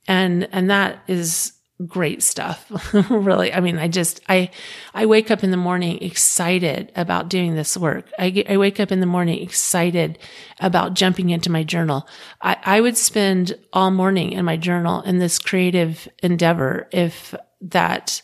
and 0.07 0.49
and 0.53 0.71
that 0.71 1.03
is 1.07 1.53
great 1.87 2.23
stuff. 2.23 2.71
Really 3.11 3.53
i 3.53 3.61
mean 3.61 3.79
i 3.79 3.89
just 3.89 4.21
i 4.29 4.51
i 4.95 5.07
wake 5.07 5.31
up 5.31 5.43
in 5.43 5.51
the 5.51 5.57
morning 5.57 5.99
excited 6.03 6.93
about 6.95 7.29
doing 7.29 7.55
this 7.55 7.77
work. 7.77 8.11
I 8.19 8.45
i 8.49 8.57
wake 8.57 8.79
up 8.79 8.93
in 8.93 9.01
the 9.01 9.07
morning 9.07 9.43
excited 9.43 10.19
about 10.61 10.95
jumping 10.95 11.31
into 11.31 11.51
my 11.51 11.65
journal. 11.65 12.09
I 12.41 12.57
i 12.65 12.81
would 12.81 12.97
spend 12.97 13.59
all 13.73 13.91
morning 13.91 14.33
in 14.33 14.45
my 14.45 14.57
journal 14.57 15.03
in 15.03 15.19
this 15.19 15.39
creative 15.39 16.09
endeavor 16.23 16.89
if 16.93 17.35
that 17.61 18.23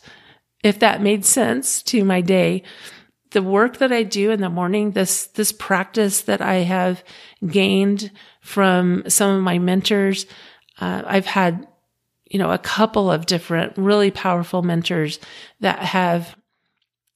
if 0.63 0.79
that 0.79 1.01
made 1.01 1.25
sense 1.25 1.81
to 1.83 2.05
my 2.05 2.21
day. 2.21 2.63
The 3.31 3.41
work 3.41 3.77
that 3.77 3.91
i 3.91 4.03
do 4.03 4.31
in 4.31 4.41
the 4.41 4.49
morning 4.49 4.91
this 4.91 5.27
this 5.27 5.51
practice 5.51 6.21
that 6.21 6.41
i 6.41 6.55
have 6.55 7.03
gained 7.47 8.11
from 8.41 9.03
some 9.07 9.35
of 9.35 9.41
my 9.41 9.57
mentors 9.57 10.25
uh, 10.79 11.03
i've 11.05 11.25
had 11.25 11.65
you 12.31 12.39
know, 12.39 12.51
a 12.51 12.57
couple 12.57 13.11
of 13.11 13.25
different 13.25 13.73
really 13.75 14.09
powerful 14.09 14.61
mentors 14.61 15.19
that 15.59 15.79
have 15.79 16.37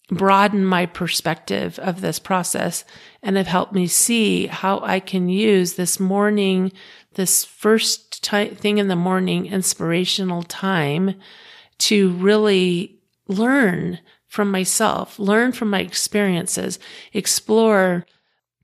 broadened 0.10 0.68
my 0.68 0.86
perspective 0.86 1.80
of 1.80 2.02
this 2.02 2.20
process 2.20 2.84
and 3.24 3.38
have 3.38 3.48
helped 3.48 3.74
me 3.74 3.88
see 3.88 4.48
how 4.48 4.82
I 4.82 5.00
can 5.00 5.30
use 5.30 5.76
this 5.76 6.02
morning, 6.02 6.74
this 7.14 7.46
first 7.46 8.26
thing 8.26 8.78
in 8.78 8.90
the 8.90 8.96
morning 8.96 9.46
inspirational 9.46 10.44
time 10.44 11.16
to 11.78 12.12
really 12.12 13.00
learn 13.30 14.00
from 14.28 14.52
myself, 14.52 15.18
learn 15.18 15.54
from 15.54 15.70
my 15.70 15.80
experiences, 15.80 16.78
explore 17.14 18.06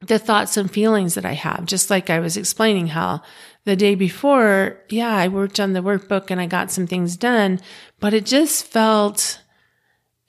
the 0.01 0.19
thoughts 0.19 0.57
and 0.57 0.69
feelings 0.69 1.13
that 1.13 1.25
I 1.25 1.33
have, 1.33 1.65
just 1.65 1.89
like 1.89 2.09
I 2.09 2.19
was 2.19 2.35
explaining 2.35 2.87
how 2.87 3.21
the 3.63 3.75
day 3.75 3.95
before, 3.95 4.81
yeah, 4.89 5.15
I 5.15 5.27
worked 5.27 5.59
on 5.59 5.73
the 5.73 5.81
workbook 5.81 6.31
and 6.31 6.41
I 6.41 6.47
got 6.47 6.71
some 6.71 6.87
things 6.87 7.15
done, 7.15 7.59
but 7.99 8.13
it 8.13 8.25
just 8.25 8.65
felt, 8.65 9.41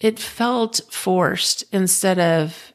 it 0.00 0.18
felt 0.18 0.80
forced 0.90 1.64
instead 1.72 2.18
of, 2.18 2.72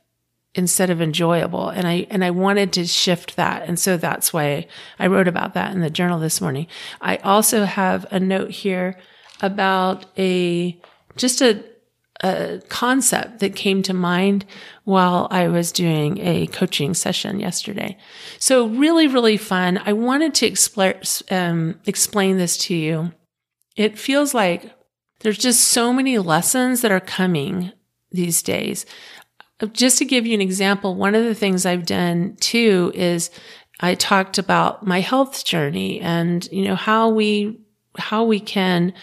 instead 0.56 0.90
of 0.90 1.02
enjoyable. 1.02 1.70
And 1.70 1.88
I, 1.88 2.08
and 2.10 2.26
I 2.26 2.32
wanted 2.32 2.74
to 2.74 2.88
shift 2.88 3.36
that. 3.36 3.68
And 3.68 3.80
so 3.80 3.98
that's 3.98 4.34
why 4.34 4.68
I 4.98 5.06
wrote 5.06 5.28
about 5.28 5.54
that 5.54 5.74
in 5.74 5.82
the 5.82 5.92
journal 5.92 6.20
this 6.20 6.42
morning. 6.42 6.66
I 7.02 7.18
also 7.18 7.66
have 7.66 8.08
a 8.10 8.20
note 8.20 8.50
here 8.50 9.00
about 9.42 10.08
a, 10.18 10.82
just 11.16 11.42
a, 11.42 11.64
a 12.22 12.62
concept 12.68 13.40
that 13.40 13.56
came 13.56 13.84
to 13.84 13.94
mind 13.94 14.46
while 14.86 15.28
I 15.30 15.48
was 15.48 15.72
doing 15.72 16.18
a 16.20 16.48
coaching 16.48 16.94
session 16.94 17.40
yesterday. 17.40 17.98
So 18.40 18.68
really, 18.68 19.08
really 19.08 19.38
fun. 19.38 19.80
I 19.86 19.94
wanted 19.94 20.34
to 20.36 20.48
explain, 20.48 20.96
um, 21.30 21.80
explain 21.86 22.38
this 22.38 22.58
to 22.58 22.76
you. 22.76 23.12
It 23.76 24.00
feels 24.00 24.34
like 24.34 24.72
there's 25.20 25.38
just 25.38 25.66
so 25.66 25.94
many 25.94 26.18
lessons 26.18 26.82
that 26.82 26.92
are 26.92 27.00
coming 27.00 27.72
these 28.12 28.42
days. 28.42 28.86
Just 29.74 29.98
to 30.00 30.06
give 30.06 30.26
you 30.26 30.34
an 30.34 30.42
example, 30.42 30.96
one 30.96 31.16
of 31.16 31.24
the 31.24 31.36
things 31.36 31.66
I've 31.66 31.86
done 31.86 32.36
too 32.40 32.92
is 32.96 33.30
I 33.80 33.94
talked 33.96 34.38
about 34.38 34.86
my 34.86 35.02
health 35.02 35.46
journey 35.46 36.00
and, 36.00 36.48
you 36.52 36.66
know, 36.66 36.76
how 36.76 37.10
we, 37.10 37.60
how 37.98 38.24
we 38.24 38.40
can 38.40 38.94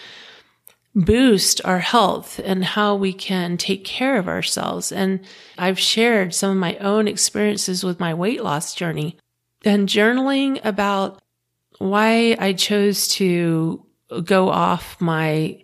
boost 0.94 1.60
our 1.64 1.80
health 1.80 2.40
and 2.44 2.64
how 2.64 2.94
we 2.94 3.12
can 3.12 3.56
take 3.56 3.84
care 3.84 4.16
of 4.16 4.28
ourselves. 4.28 4.92
And 4.92 5.20
I've 5.58 5.78
shared 5.78 6.34
some 6.34 6.50
of 6.52 6.56
my 6.56 6.76
own 6.76 7.08
experiences 7.08 7.82
with 7.82 7.98
my 7.98 8.14
weight 8.14 8.42
loss 8.42 8.74
journey 8.74 9.18
and 9.64 9.88
journaling 9.88 10.60
about 10.64 11.20
why 11.78 12.36
I 12.38 12.52
chose 12.52 13.08
to 13.08 13.84
go 14.24 14.48
off 14.48 15.00
my, 15.00 15.60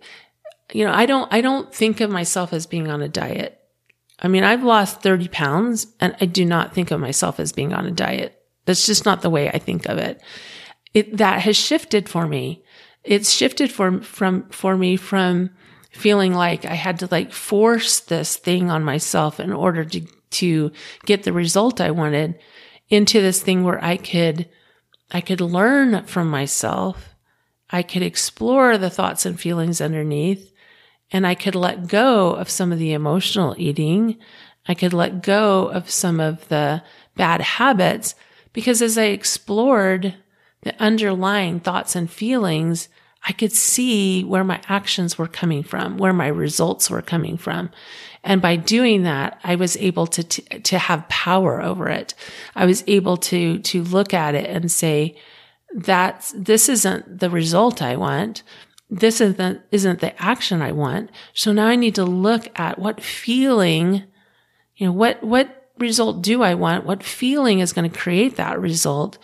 you 0.73 0.85
know, 0.85 0.91
I 0.91 1.05
don't, 1.05 1.31
I 1.33 1.39
don't 1.39 1.73
think 1.73 2.01
of 2.01 2.09
myself 2.09 2.51
as 2.51 2.65
being 2.65 2.89
on 2.89 3.01
a 3.01 3.07
diet. 3.07 3.57
I 4.19 4.27
mean, 4.27 4.43
I've 4.43 4.63
lost 4.63 5.01
30 5.01 5.29
pounds 5.29 5.87
and 5.99 6.15
I 6.19 6.25
do 6.25 6.45
not 6.45 6.73
think 6.73 6.91
of 6.91 6.99
myself 6.99 7.39
as 7.39 7.53
being 7.53 7.73
on 7.73 7.85
a 7.85 7.91
diet. 7.91 8.37
That's 8.65 8.85
just 8.85 9.05
not 9.05 9.21
the 9.21 9.29
way 9.29 9.49
I 9.49 9.57
think 9.57 9.87
of 9.87 9.97
it. 9.97 10.21
It, 10.93 11.17
that 11.17 11.41
has 11.41 11.55
shifted 11.55 12.09
for 12.09 12.27
me 12.27 12.63
it's 13.03 13.31
shifted 13.31 13.71
for, 13.71 14.01
from, 14.01 14.49
for 14.49 14.77
me 14.77 14.95
from 14.95 15.49
feeling 15.91 16.33
like 16.33 16.65
I 16.65 16.75
had 16.75 16.99
to 16.99 17.07
like 17.11 17.33
force 17.33 17.99
this 17.99 18.37
thing 18.37 18.69
on 18.69 18.83
myself 18.83 19.39
in 19.39 19.51
order 19.51 19.83
to, 19.83 20.01
to 20.31 20.71
get 21.05 21.23
the 21.23 21.33
result 21.33 21.81
I 21.81 21.91
wanted 21.91 22.39
into 22.89 23.21
this 23.21 23.41
thing 23.41 23.63
where 23.63 23.83
I 23.83 23.97
could, 23.97 24.47
I 25.11 25.21
could 25.21 25.41
learn 25.41 26.05
from 26.05 26.29
myself. 26.29 27.09
I 27.69 27.83
could 27.83 28.01
explore 28.01 28.77
the 28.77 28.89
thoughts 28.89 29.25
and 29.25 29.39
feelings 29.39 29.81
underneath 29.81 30.51
and 31.11 31.27
I 31.27 31.35
could 31.35 31.55
let 31.55 31.87
go 31.87 32.31
of 32.31 32.49
some 32.49 32.71
of 32.71 32.79
the 32.79 32.93
emotional 32.93 33.55
eating. 33.57 34.17
I 34.67 34.73
could 34.73 34.93
let 34.93 35.23
go 35.23 35.67
of 35.67 35.89
some 35.89 36.19
of 36.19 36.47
the 36.47 36.83
bad 37.15 37.41
habits 37.41 38.15
because 38.53 38.81
as 38.81 38.97
I 38.97 39.05
explored 39.05 40.15
the 40.61 40.79
underlying 40.81 41.59
thoughts 41.59 41.95
and 41.95 42.09
feelings, 42.09 42.87
I 43.27 43.33
could 43.33 43.51
see 43.51 44.23
where 44.23 44.43
my 44.43 44.61
actions 44.67 45.17
were 45.17 45.27
coming 45.27 45.63
from, 45.63 45.97
where 45.97 46.13
my 46.13 46.27
results 46.27 46.89
were 46.89 47.01
coming 47.01 47.37
from. 47.37 47.69
And 48.23 48.41
by 48.41 48.55
doing 48.55 49.03
that, 49.03 49.39
I 49.43 49.55
was 49.55 49.77
able 49.77 50.07
to, 50.07 50.23
to, 50.23 50.59
to 50.59 50.77
have 50.77 51.09
power 51.09 51.61
over 51.61 51.87
it. 51.89 52.13
I 52.55 52.65
was 52.65 52.83
able 52.87 53.17
to, 53.17 53.59
to 53.59 53.83
look 53.83 54.13
at 54.13 54.35
it 54.35 54.49
and 54.49 54.71
say, 54.71 55.15
that's, 55.73 56.33
this 56.37 56.69
isn't 56.69 57.19
the 57.19 57.29
result 57.29 57.81
I 57.81 57.95
want. 57.95 58.43
This 58.89 59.21
isn't, 59.21 59.61
isn't 59.71 59.99
the 59.99 60.21
action 60.21 60.61
I 60.61 60.71
want. 60.71 61.11
So 61.33 61.51
now 61.53 61.67
I 61.67 61.75
need 61.75 61.95
to 61.95 62.05
look 62.05 62.47
at 62.59 62.77
what 62.77 63.01
feeling, 63.01 64.03
you 64.75 64.87
know, 64.87 64.91
what, 64.91 65.23
what 65.23 65.71
result 65.77 66.21
do 66.21 66.43
I 66.43 66.55
want? 66.55 66.85
What 66.85 67.03
feeling 67.03 67.59
is 67.59 67.73
going 67.73 67.89
to 67.89 67.97
create 67.97 68.35
that 68.35 68.59
result? 68.59 69.17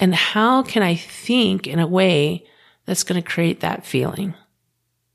And 0.00 0.14
how 0.14 0.62
can 0.62 0.82
I 0.82 0.94
think 0.96 1.66
in 1.66 1.78
a 1.78 1.86
way 1.86 2.46
that's 2.86 3.04
going 3.04 3.22
to 3.22 3.28
create 3.28 3.60
that 3.60 3.84
feeling? 3.84 4.34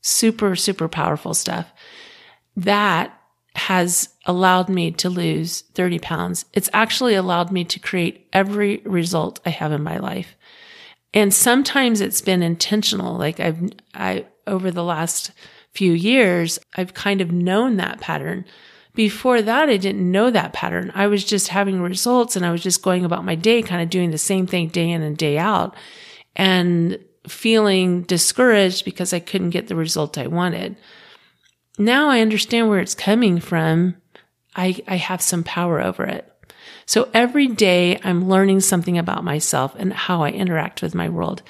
Super, 0.01 0.55
super 0.55 0.87
powerful 0.87 1.33
stuff. 1.33 1.73
That 2.55 3.11
has 3.55 4.09
allowed 4.25 4.69
me 4.69 4.91
to 4.91 5.09
lose 5.09 5.61
30 5.73 5.99
pounds. 5.99 6.45
It's 6.53 6.69
actually 6.71 7.15
allowed 7.15 7.51
me 7.51 7.63
to 7.65 7.79
create 7.79 8.27
every 8.31 8.77
result 8.85 9.39
I 9.45 9.49
have 9.49 9.71
in 9.71 9.81
my 9.81 9.97
life. 9.97 10.35
And 11.13 11.33
sometimes 11.33 11.99
it's 11.99 12.21
been 12.21 12.43
intentional. 12.43 13.17
Like 13.17 13.39
I've, 13.39 13.71
I, 13.93 14.27
over 14.45 14.69
the 14.69 14.83
last 14.83 15.31
few 15.73 15.93
years, 15.93 16.59
I've 16.75 16.93
kind 16.93 17.21
of 17.21 17.31
known 17.31 17.77
that 17.77 18.01
pattern 18.01 18.45
before 18.95 19.41
that, 19.41 19.69
I 19.69 19.77
didn't 19.77 20.09
know 20.09 20.31
that 20.31 20.53
pattern. 20.53 20.91
I 20.95 21.07
was 21.07 21.23
just 21.23 21.49
having 21.49 21.81
results 21.81 22.35
and 22.35 22.45
I 22.45 22.51
was 22.51 22.63
just 22.63 22.81
going 22.81 23.05
about 23.05 23.25
my 23.25 23.35
day, 23.35 23.61
kind 23.61 23.81
of 23.81 23.89
doing 23.89 24.11
the 24.11 24.17
same 24.17 24.47
thing 24.47 24.69
day 24.69 24.89
in 24.89 25.01
and 25.01 25.17
day 25.17 25.37
out 25.37 25.75
and 26.35 26.97
feeling 27.27 28.03
discouraged 28.03 28.85
because 28.85 29.13
I 29.13 29.19
couldn't 29.19 29.49
get 29.49 29.67
the 29.67 29.75
result 29.75 30.17
I 30.17 30.27
wanted. 30.27 30.77
Now 31.77 32.09
I 32.09 32.21
understand 32.21 32.69
where 32.69 32.79
it's 32.79 32.95
coming 32.95 33.39
from. 33.39 33.97
I, 34.55 34.81
I 34.87 34.95
have 34.95 35.21
some 35.21 35.43
power 35.43 35.81
over 35.81 36.05
it. 36.05 36.31
So 36.85 37.09
every 37.13 37.47
day 37.47 37.99
I'm 38.03 38.29
learning 38.29 38.61
something 38.61 38.97
about 38.97 39.23
myself 39.23 39.75
and 39.77 39.91
how 39.91 40.23
I 40.23 40.29
interact 40.29 40.81
with 40.81 40.95
my 40.95 41.09
world. 41.09 41.41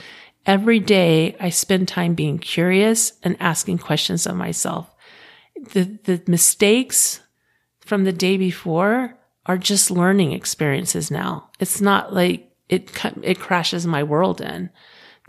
Every 0.46 0.80
day 0.80 1.36
I 1.40 1.50
spend 1.50 1.88
time 1.88 2.16
being 2.16 2.40
curious 2.40 3.14
and 3.22 3.38
asking 3.40 3.80
questions 3.80 4.26
of 4.26 4.36
myself. 4.36 4.90
The, 5.74 5.98
the 6.04 6.22
mistakes 6.28 7.20
from 7.86 8.04
the 8.04 8.14
day 8.14 8.38
before 8.38 9.16
are 9.46 9.58
just 9.58 9.92
learning 9.92 10.32
experiences 10.32 11.12
now. 11.12 11.50
It's 11.60 11.80
not 11.80 12.14
like 12.14 12.52
it, 12.68 12.90
it 13.22 13.40
crashes 13.40 13.86
my 13.86 14.04
world 14.04 14.42
in. 14.42 14.70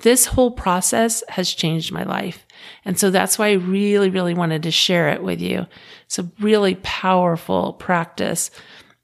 This 0.01 0.27
whole 0.27 0.51
process 0.51 1.23
has 1.29 1.53
changed 1.53 1.93
my 1.93 2.03
life. 2.03 2.47
And 2.85 2.99
so 2.99 3.11
that's 3.11 3.39
why 3.39 3.49
I 3.49 3.53
really, 3.53 4.11
really 4.11 4.35
wanted 4.35 4.63
to 4.65 4.71
share 4.71 5.09
it 5.11 5.23
with 5.23 5.41
you. 5.41 5.67
It's 6.07 6.19
a 6.19 6.31
really 6.41 6.77
powerful 6.83 7.75
practice. 7.75 8.51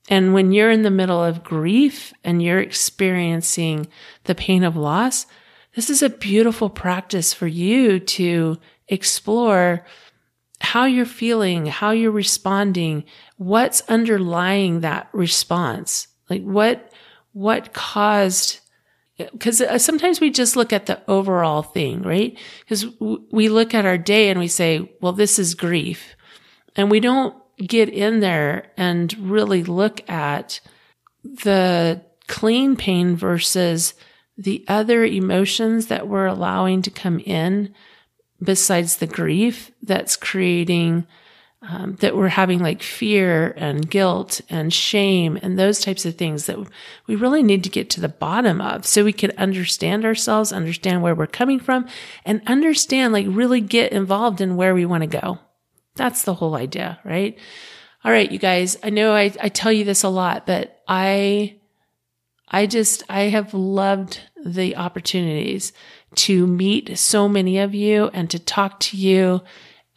And 0.09 0.35
when 0.35 0.53
you're 0.53 0.71
in 0.71 0.83
the 0.83 0.91
middle 0.91 1.23
of 1.23 1.45
grief 1.45 2.13
and 2.25 2.43
you're 2.43 2.61
experiencing 2.61 3.87
the 4.25 4.35
pain 4.35 4.65
of 4.65 4.77
loss, 4.77 5.27
this 5.75 5.89
is 5.89 6.03
a 6.03 6.11
beautiful 6.11 6.69
practice 6.69 7.33
for 7.33 7.47
you 7.47 7.99
to 7.99 8.59
explore 8.89 9.87
how 10.63 10.85
you're 10.85 11.05
feeling, 11.05 11.67
how 11.67 11.91
you're 11.91 12.11
responding, 12.11 13.05
what's 13.37 13.83
underlying 13.89 14.81
that 14.81 15.09
response? 15.13 16.07
Like 16.31 16.43
what, 16.43 16.93
what 17.33 17.73
caused, 17.73 18.61
because 19.19 19.61
uh, 19.61 19.79
sometimes 19.79 20.21
we 20.21 20.31
just 20.31 20.57
look 20.57 20.73
at 20.73 20.87
the 20.87 21.03
overall 21.09 21.63
thing, 21.63 22.03
right? 22.03 22.39
Because 22.61 22.87
we 23.01 23.49
look 23.49 23.75
at 23.75 23.85
our 23.85 23.99
day 23.99 24.31
and 24.31 24.39
we 24.39 24.49
say, 24.49 24.93
well, 25.01 25.13
this 25.13 25.39
is 25.39 25.55
grief. 25.55 26.15
And 26.77 26.91
we 26.91 27.01
don't 27.01 27.35
get 27.59 27.89
in 27.89 28.21
there 28.21 28.71
and 28.77 29.13
really 29.19 29.65
look 29.65 30.09
at 30.09 30.61
the 31.25 32.03
clean 32.29 32.77
pain 32.77 33.17
versus 33.17 33.95
the 34.39 34.65
other 34.69 35.05
emotions 35.05 35.89
that 35.89 36.09
we're 36.09 36.27
allowing 36.27 36.83
to 36.83 36.91
come 36.91 37.19
in 37.19 37.75
besides 38.43 38.97
the 38.97 39.07
grief 39.07 39.71
that's 39.83 40.17
creating 40.17 41.07
um, 41.63 41.95
that 42.01 42.17
we're 42.17 42.29
having 42.29 42.59
like 42.59 42.83
fear 42.83 43.55
and 43.57 43.89
guilt 43.89 44.41
and 44.51 44.73
shame 44.73 45.39
and 45.43 45.57
those 45.57 45.81
types 45.81 46.05
of 46.05 46.17
things 46.17 46.47
that 46.47 46.59
we 47.07 47.15
really 47.15 47.43
need 47.43 47.63
to 47.63 47.71
get 47.71 47.89
to 47.91 48.01
the 48.01 48.09
bottom 48.09 48.61
of 48.61 48.85
so 48.85 49.05
we 49.05 49.13
can 49.13 49.31
understand 49.39 50.05
ourselves, 50.05 50.53
understand 50.53 51.03
where 51.03 51.15
we're 51.15 51.27
coming 51.29 51.61
from, 51.61 51.87
and 52.25 52.43
understand, 52.47 53.13
like, 53.13 53.27
really 53.29 53.61
get 53.61 53.93
involved 53.93 54.41
in 54.41 54.57
where 54.57 54.75
we 54.75 54.85
want 54.85 55.03
to 55.03 55.21
go. 55.21 55.39
That's 55.95 56.23
the 56.23 56.35
whole 56.35 56.57
idea, 56.57 56.99
right? 57.05 57.39
All 58.05 58.11
right, 58.11 58.31
you 58.31 58.41
guys, 58.41 58.77
I 58.83 58.91
know 58.91 59.15
I, 59.15 59.33
I 59.41 59.49
tell 59.49 59.71
you 59.71 59.85
this 59.85 60.03
a 60.03 60.09
lot, 60.09 60.47
but 60.47 60.83
I, 60.89 61.61
I 62.53 62.67
just, 62.67 63.03
I 63.09 63.23
have 63.23 63.55
loved 63.55 64.21
the 64.45 64.77
opportunities 64.77 65.73
to 66.17 66.47
meet 66.47 66.99
so 66.99 67.29
many 67.29 67.59
of 67.59 67.75
you 67.75 68.11
and 68.13 68.29
to 68.31 68.39
talk 68.39 68.79
to 68.81 68.97
you 68.97 69.41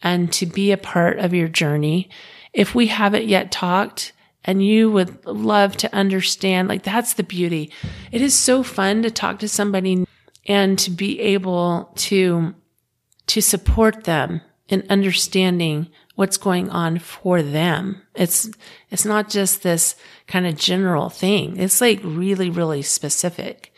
and 0.02 0.32
to 0.32 0.46
be 0.46 0.72
a 0.72 0.78
part 0.78 1.18
of 1.18 1.34
your 1.34 1.48
journey. 1.48 2.08
If 2.52 2.74
we 2.74 2.86
haven't 2.86 3.26
yet 3.26 3.52
talked 3.52 4.12
and 4.44 4.64
you 4.64 4.90
would 4.90 5.26
love 5.26 5.76
to 5.78 5.94
understand, 5.94 6.68
like 6.68 6.82
that's 6.82 7.14
the 7.14 7.22
beauty. 7.22 7.70
It 8.12 8.22
is 8.22 8.34
so 8.34 8.62
fun 8.62 9.02
to 9.02 9.10
talk 9.10 9.40
to 9.40 9.48
somebody 9.48 10.06
and 10.46 10.78
to 10.78 10.90
be 10.90 11.20
able 11.20 11.92
to, 11.96 12.54
to 13.26 13.42
support 13.42 14.04
them 14.04 14.40
in 14.68 14.86
understanding 14.88 15.88
what's 16.16 16.36
going 16.36 16.68
on 16.70 16.98
for 16.98 17.42
them. 17.42 18.02
It's, 18.14 18.50
it's 18.90 19.04
not 19.04 19.28
just 19.30 19.62
this 19.62 19.94
kind 20.26 20.46
of 20.46 20.56
general 20.56 21.08
thing. 21.08 21.58
It's 21.58 21.80
like 21.80 22.00
really, 22.02 22.50
really 22.50 22.82
specific. 22.82 23.72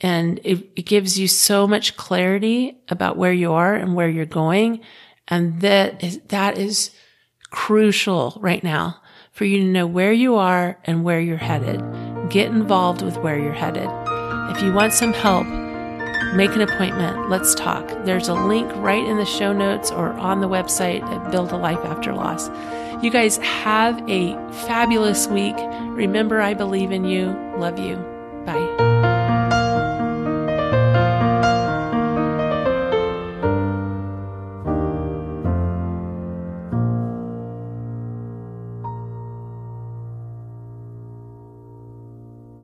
And 0.00 0.38
it, 0.44 0.68
it 0.76 0.82
gives 0.82 1.18
you 1.18 1.26
so 1.26 1.66
much 1.66 1.96
clarity 1.96 2.78
about 2.88 3.16
where 3.16 3.32
you 3.32 3.52
are 3.52 3.74
and 3.74 3.94
where 3.94 4.08
you're 4.08 4.26
going. 4.26 4.80
And 5.28 5.60
that 5.62 6.04
is, 6.04 6.20
that 6.28 6.58
is 6.58 6.90
crucial 7.50 8.36
right 8.40 8.62
now 8.62 9.00
for 9.32 9.46
you 9.46 9.58
to 9.58 9.64
know 9.64 9.86
where 9.86 10.12
you 10.12 10.36
are 10.36 10.78
and 10.84 11.02
where 11.02 11.20
you're 11.20 11.36
headed. 11.38 11.80
Get 12.28 12.48
involved 12.48 13.02
with 13.02 13.16
where 13.18 13.38
you're 13.38 13.52
headed. 13.52 13.88
If 14.54 14.62
you 14.62 14.72
want 14.72 14.92
some 14.92 15.14
help, 15.14 15.46
make 16.34 16.50
an 16.50 16.60
appointment. 16.60 17.30
Let's 17.30 17.54
talk. 17.54 17.86
There's 18.04 18.28
a 18.28 18.34
link 18.34 18.70
right 18.76 19.04
in 19.04 19.16
the 19.16 19.24
show 19.24 19.52
notes 19.52 19.90
or 19.90 20.12
on 20.14 20.40
the 20.40 20.48
website 20.48 21.02
at 21.02 21.30
Build 21.30 21.52
a 21.52 21.56
Life 21.56 21.84
After 21.84 22.12
Loss. 22.12 22.50
You 23.02 23.10
guys 23.10 23.36
have 23.38 24.02
a 24.08 24.34
fabulous 24.66 25.26
week. 25.26 25.56
Remember, 25.58 26.40
I 26.40 26.54
believe 26.54 26.92
in 26.92 27.04
you. 27.04 27.26
Love 27.56 27.78
you. 27.78 27.96
Bye. 28.44 29.13